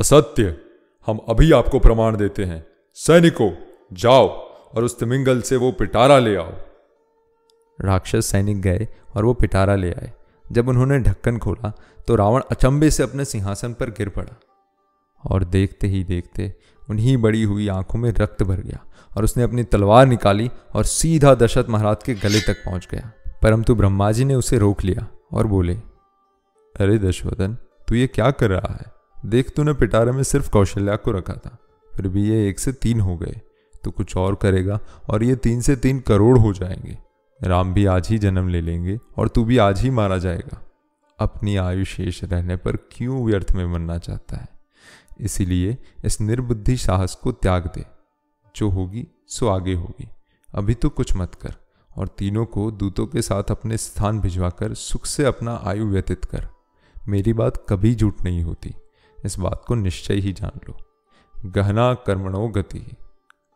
असत्य! 0.00 0.60
हम 1.06 1.18
अभी 1.28 1.52
आपको 1.52 1.78
प्रमाण 1.78 2.16
देते 2.16 2.44
हैं। 2.44 2.66
सैनिकों, 2.94 3.50
जाओ 3.92 4.28
और 4.76 4.84
उस 4.84 4.98
तिमिंगल 4.98 5.40
से 5.40 5.56
वो 5.56 5.72
पिटारा 5.72 6.18
ले 6.18 6.36
आओ. 6.36 6.52
राक्षस 7.80 8.26
सैनिक 8.26 8.60
गए 8.60 8.88
और 9.16 9.24
वो 9.24 9.34
पिटारा 9.34 9.74
ले 9.74 9.92
आए। 9.92 10.12
जब 10.52 10.68
उन्होंने 10.68 10.98
ढक्कन 10.98 11.38
खोला 11.38 11.72
तो 12.06 12.14
रावण 12.14 12.42
अचंबे 12.50 12.90
से 12.90 13.02
अपने 13.02 13.24
सिंहासन 13.24 13.72
पर 13.72 13.90
गिर 13.90 14.08
पड़ा। 14.08 14.36
और 15.24 15.44
देखते 15.44 15.86
ही 15.86 16.02
देखते 16.04 16.52
उन्हीं 16.90 17.16
बड़ी 17.16 17.42
हुई 17.42 17.68
आँखों 17.68 17.98
में 17.98 18.10
रक्त 18.10 18.42
भर 18.42 18.60
गया 18.60 18.84
और 19.16 19.24
उसने 19.24 19.42
अपनी 19.42 19.62
तलवार 19.64 20.06
निकाली 20.06 20.50
और 20.74 20.84
सीधा 20.84 21.34
दशरथ 21.34 21.68
महाराज 21.68 22.02
के 22.04 22.14
गले 22.14 22.40
तक 22.40 22.62
पहुँच 22.64 22.88
गया। 22.90 23.10
परंतु 23.42 23.74
ब्रह्मा 23.74 24.10
जी 24.12 24.24
ने 24.24 24.34
उसे 24.34 24.58
रोक 24.58 24.82
लिया 24.84 25.06
और 25.32 25.46
बोले, 25.46 25.74
अरे 26.74 26.98
दशवदन 26.98 27.56
तू 27.88 27.94
ये 27.94 28.06
क्या 28.06 28.30
कर 28.30 28.50
रहा 28.50 28.74
है? 28.74 28.92
देख 29.26 29.50
तूने 29.50 29.72
पिटारे 29.72 30.12
में 30.12 30.22
सिर्फ़ 30.22 30.50
कौशल्या 30.50 30.96
को 30.96 31.12
रखा 31.12 31.34
था, 31.34 31.56
फिर 31.90 32.08
भी 32.08 32.28
ये 32.28 32.48
एक 32.48 32.58
से 32.60 32.72
तीन 32.72 33.00
हो 33.00 33.16
गए। 33.16 33.40
तो 33.84 33.90
कुछ 33.90 34.16
और 34.16 34.34
करेगा 34.34 34.78
और 35.08 35.24
ये 35.24 35.36
तीन 35.36 35.60
से 35.60 35.76
तीन 35.76 36.00
करोड़ 36.00 36.38
हो 36.38 36.52
जाएँगे। 36.52 36.98
राम 37.42 37.74
भी 37.74 37.86
आज 37.86 38.08
ही 38.08 38.18
जन्म 38.18 38.48
ले 38.48 38.60
लेंगे 38.60 38.98
और 39.16 39.28
तू 39.28 39.44
भी 39.44 39.58
आज 39.58 39.80
ही 39.80 39.90
मारा 39.90 40.18
जाएगा। 40.18 40.70
अपनी 41.18 41.56
आयु 41.56 41.84
शेष 41.84 42.24
रहने 42.24 42.56
पर 42.56 42.76
क्यों 42.76 43.24
व्यर्थ 43.24 43.52
में 43.52 43.66
मरना 43.66 43.98
चाहता 43.98 44.36
है? 44.36 44.48
इसीलिए 45.20 45.78
इस 46.04 46.20
निर्बुद्धि 46.20 46.76
साहस 46.76 47.14
को 47.14 47.32
त्याग 47.32 47.72
दे। 47.74 47.84
जो 48.56 48.68
होगी, 48.68 49.06
सो 49.28 49.48
आगे 49.48 49.74
होगी। 49.74 50.08
अभी 50.54 50.74
तो 50.74 50.88
कुछ 50.88 51.16
मत 51.16 51.34
कर 51.34 51.54
और 51.96 52.08
तीनों 52.08 52.46
को 52.46 52.70
दूतों 52.70 53.06
के 53.06 53.22
साथ 53.22 53.44
अपने 53.50 53.76
स्थान 53.76 54.20
भिजवाकर 54.20 54.74
सुख 54.74 55.06
से 55.06 55.24
अपना 55.24 55.60
आयु 55.64 55.86
व्यतीत 55.86 56.24
कर। 56.24 56.48
मेरी 57.08 57.32
बात 57.32 57.64
कभी 57.68 57.94
झूठ 57.94 58.22
नहीं 58.22 58.42
होती। 58.42 58.74
इस 59.24 59.38
बात 59.38 59.62
को 59.66 59.74
निश्चय 59.74 60.14
ही 60.14 60.32
जान 60.32 60.60
लो। 60.68 60.76
गहना 61.46 61.94
कर्मणो 61.94 62.48
गति। 62.48 62.96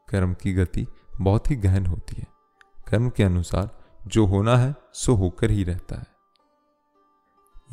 कर्म 0.09 0.35
की 0.35 0.53
गति 0.53 0.87
बहुत 1.21 1.51
ही 1.51 1.57
गहन 1.57 1.87
होती 1.87 2.15
है। 2.19 2.32
कर्म 2.93 3.09
के 3.09 3.23
अनुसार 3.23 3.69
जो 4.07 4.27
होना 4.27 4.57
है, 4.57 4.75
सो 4.93 5.15
होकर 5.15 5.51
ही 5.51 5.65
रहता 5.65 5.97
है। 5.97 6.07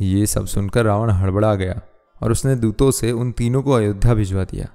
ये 0.02 0.26
सब 0.26 0.46
सुनकर 0.46 0.86
रावण 0.86 1.10
हड़बड़ा 1.10 1.56
गया 1.56 1.82
और 2.22 2.32
उसने 2.32 2.56
दूतों 2.56 2.92
से 2.92 3.12
उन 3.12 3.32
तीनों 3.32 3.64
को 3.64 3.72
अयोध्या 3.72 4.14
भिजवा 4.14 4.44
दिया। 4.44 4.68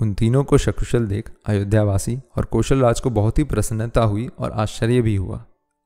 उन 0.00 0.14
तीनों 0.14 0.44
को 0.44 0.58
शकुशल 0.58 1.06
देख 1.06 1.30
अयोध्यावासी 1.46 2.18
और 2.36 2.44
कौशल 2.44 2.78
राज 2.78 3.00
को 3.00 3.10
बहुत 3.10 3.38
ही 3.38 3.44
प्रसन्नता 3.44 4.02
हुई 4.02 4.28
और 4.38 4.50
आश्चर्य 4.50 5.00
भी 5.00 5.16
हुआ। 5.16 5.44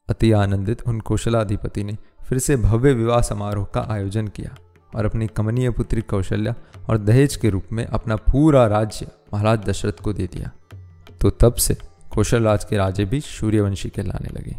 अति 0.09 0.33
आनंदित 0.33 0.83
उन 0.89 1.01
कौशलाधिपति 1.01 1.85
ने 1.85 1.97
फिर 2.29 2.39
से 2.39 2.57
भव्य 2.57 2.93
विवाह 2.93 3.21
समारोह 3.21 3.65
का 3.65 3.87
आयोजन 3.91 4.29
किया 4.29 4.55
और 4.95 5.05
अपनी 5.05 5.27
कमनीय 5.27 5.71
पुत्री 5.71 6.03
कौशल्या 6.03 6.55
और 6.89 6.99
दहेज 6.99 7.37
के 7.37 7.51
रूप 7.51 7.73
में 7.73 7.85
अपना 7.87 8.17
पूरा 8.17 8.67
राज्य 8.67 9.09
महाराज 9.35 9.59
दशरथ 9.59 10.01
को 10.03 10.13
दे 10.13 10.27
दिया। 10.27 10.51
तो 11.21 11.31
तब 11.31 11.55
से 11.55 11.77
कौशल 12.15 12.43
राज 12.43 12.65
के 12.65 12.77
राजे 12.77 13.05
भी 13.05 13.21
सूर्यवंशी 13.21 13.89
के 13.89 14.03
लाने 14.03 14.29
लगे। 14.29 14.57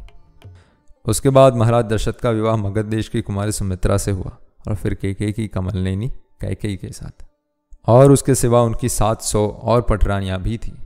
उसके 1.06 1.30
बाद 1.30 1.56
महाराज 1.56 1.86
दशरथ 1.86 2.14
का 2.14 2.30
विवाह 2.30 2.56
मगध 2.56 2.86
देश 2.86 3.10
की 3.10 3.22
कुमारी 3.22 3.52
सुमित्रा 3.52 3.98
से 3.98 4.12
हुआ 4.12 4.38
और 4.68 4.76
फिर 4.76 4.94
केके 4.94 5.32
की 5.32 5.48
कमल 5.48 5.78
नैनी 5.78 6.08
कैके 6.42 6.76
के 6.78 6.88
साथ। 6.88 7.26
और 7.88 8.12
उसके 8.12 8.36
सिवा 8.36 8.62
उनकी 8.62 8.90
सात 8.90 9.22
सौ 9.22 9.48
और 9.48 9.82
पटरानियाँ 9.82 10.42
भी 10.42 10.58
थी। 10.58 10.78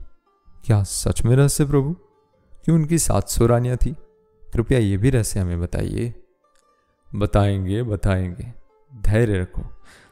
क्या 0.64 0.82
सच 0.82 1.22
में 1.24 1.36
रहस्य 1.36 1.64
प्रभु? 1.64 1.96
क्यों 2.64 2.78
उनकी 2.78 2.98
सात 2.98 3.28
सौ 3.28 3.46
रानियाँ 3.46 3.76
थी? 3.76 3.96
कृपया 4.52 4.78
ये 4.78 4.96
भी 4.96 5.10
रहस्य 5.10 5.40
हमें 5.40 5.60
बताइए। 5.60 6.14
बताएँगे 7.14 7.82
बताएँगे। 7.82 8.52
धैर्य 9.00 9.38
रखो। 9.38 9.62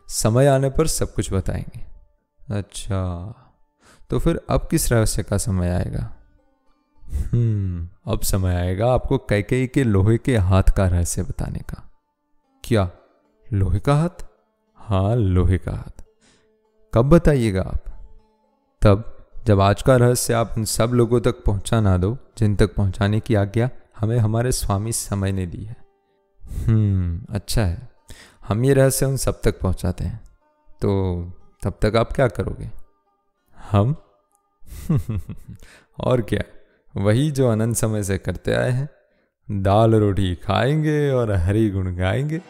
समय 0.09 0.47
आने 0.47 0.71
पर 0.71 0.87
सब 0.87 1.15
कुछ 1.15 1.33
बताएँगे। 1.33 1.87
अच्छा 2.55 3.35
तो 4.11 4.19
फिर 4.19 4.41
अब 4.51 4.69
किस 4.71 4.93
रहस्य 4.93 5.23
का 5.23 5.39
समय 5.39 5.69
आएगा? 5.69 6.15
हम्म 7.15 7.89
अब 8.13 8.21
समय 8.21 8.55
आएगा 8.55 8.93
आपको 8.93 9.19
कैकई 9.19 9.67
के 9.67 9.85
लोहे 9.85 10.19
के 10.19 10.37
हाथ 10.37 10.63
का 10.77 10.89
रहस्य 10.89 11.23
बताने 11.23 11.59
का। 11.59 11.91
क्या? 12.65 12.91
लोहे 13.53 13.79
का 13.79 13.95
हाथ? 13.95 14.27
हाँ 14.77 15.17
लोहे 15.17 15.59
का 15.59 15.73
हाथ। 15.73 16.05
कब 16.95 17.09
बताइएगा 17.09 17.63
आप? 17.63 17.85
तब, 18.83 19.29
जब 19.45 19.61
आज 19.61 19.83
का 19.83 19.97
रहस्य 19.97 20.35
आप 20.35 20.55
उन 20.57 20.65
सब 20.65 20.91
लोगों 20.91 21.21
तक 21.21 21.45
पहुँचा 21.45 21.81
ना 21.81 21.97
दो, 21.97 22.19
जिन 22.39 22.57
तक 22.57 22.75
पहुँचाने 22.75 23.21
की 23.21 23.35
आज्ञा 23.35 23.71
हमें 24.01 24.19
हमारे 24.19 24.53
स्वामी 24.53 24.93
समय 24.93 25.33
ने 25.33 25.47
दी 25.47 25.65
है। 25.65 25.77
हम्म 26.67 27.35
अच्छा 27.35 27.65
है। 27.65 27.89
हम 28.49 28.65
ये 28.65 28.75
रहस्य 28.75 29.07
उन 29.07 29.17
सब 29.17 29.41
तक 29.43 29.61
पहुंचाते 29.61 30.05
हैं। 30.05 30.21
तो 30.83 31.23
तब 31.63 31.79
तक 31.83 31.97
आप 31.97 32.13
क्या 32.13 32.29
करोगे? 32.29 32.71
हम? 33.71 33.97
और 36.01 36.21
क्या? 36.21 36.58
वही 36.99 37.31
जो 37.31 37.49
अनंत 37.49 37.77
समय 37.77 38.03
से 38.03 38.19
करते 38.19 38.53
आए 38.53 38.71
हैं। 38.71 38.89
दाल 39.63 39.95
रोटी 39.95 40.35
खाएँगे 40.35 41.11
और 41.11 41.33
हरी 41.33 41.71
गुण 41.71 41.97
गाएँगे। 41.97 42.41